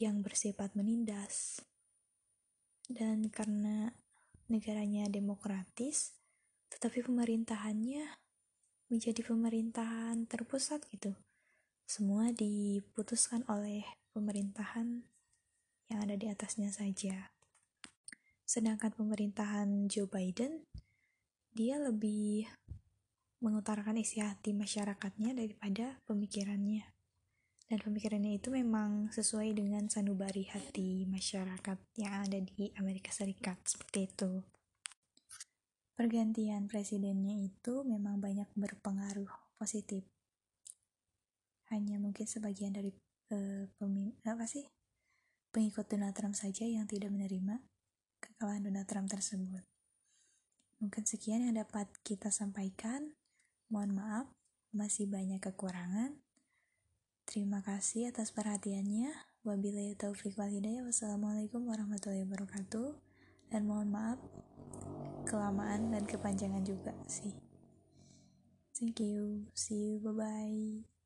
yang 0.01 0.25
bersifat 0.25 0.75
menindas. 0.75 1.63
Dan 2.89 3.29
karena 3.29 3.93
negaranya 4.49 5.07
demokratis, 5.13 6.17
tetapi 6.73 7.05
pemerintahannya 7.05 8.05
menjadi 8.89 9.21
pemerintahan 9.21 10.25
terpusat 10.25 10.85
gitu. 10.93 11.13
Semua 11.85 12.33
diputuskan 12.33 13.45
oleh 13.49 13.85
pemerintahan 14.13 15.05
yang 15.89 16.01
ada 16.05 16.17
di 16.17 16.29
atasnya 16.29 16.69
saja. 16.73 17.33
Sedangkan 18.49 18.93
pemerintahan 18.97 19.89
Joe 19.93 20.09
Biden, 20.09 20.65
dia 21.53 21.77
lebih 21.81 22.49
mengutarakan 23.45 24.01
isi 24.01 24.21
hati 24.25 24.57
masyarakatnya 24.57 25.37
daripada 25.37 26.01
pemikirannya 26.09 26.98
dan 27.69 27.85
pemikirannya 27.85 28.41
itu 28.41 28.49
memang 28.49 29.13
sesuai 29.13 29.53
dengan 29.53 29.85
sanubari 29.93 30.49
hati 30.49 31.05
masyarakat 31.05 31.77
yang 32.01 32.25
ada 32.25 32.41
di 32.41 32.73
Amerika 32.81 33.13
Serikat 33.13 33.61
seperti 33.69 34.09
itu. 34.09 34.41
Pergantian 35.93 36.65
presidennya 36.65 37.37
itu 37.45 37.85
memang 37.85 38.25
banyak 38.25 38.49
berpengaruh 38.57 39.29
positif. 39.61 40.09
Hanya 41.69 42.01
mungkin 42.01 42.25
sebagian 42.25 42.73
dari 42.73 42.89
uh, 43.37 43.69
pemim 43.77 44.17
apa 44.25 44.49
sih 44.49 44.65
pengikut 45.53 45.85
Donald 45.93 46.17
Trump 46.17 46.33
saja 46.33 46.65
yang 46.65 46.89
tidak 46.89 47.13
menerima 47.13 47.61
kekalahan 48.25 48.65
Donald 48.65 48.89
Trump 48.89 49.13
tersebut. 49.13 49.61
Mungkin 50.81 51.05
sekian 51.05 51.45
yang 51.45 51.61
dapat 51.61 51.93
kita 52.01 52.33
sampaikan. 52.33 53.13
Mohon 53.69 54.01
maaf 54.01 54.27
masih 54.73 55.05
banyak 55.05 55.45
kekurangan 55.45 56.17
Terima 57.29 57.61
kasih 57.61 58.09
atas 58.09 58.33
perhatiannya. 58.33 59.13
Wabillahi 59.45 60.01
taufiq 60.01 60.33
wal 60.41 60.49
hidayah. 60.49 60.81
Wassalamualaikum 60.89 61.61
warahmatullahi 61.69 62.25
wabarakatuh. 62.25 62.97
Dan 63.53 63.69
mohon 63.69 63.93
maaf 63.93 64.17
kelamaan 65.29 65.93
dan 65.93 66.09
kepanjangan 66.09 66.65
juga 66.65 66.97
sih. 67.05 67.37
Thank 68.73 69.05
you. 69.05 69.45
See 69.53 69.77
you. 69.77 70.01
Bye 70.01 70.17
bye. 70.17 70.98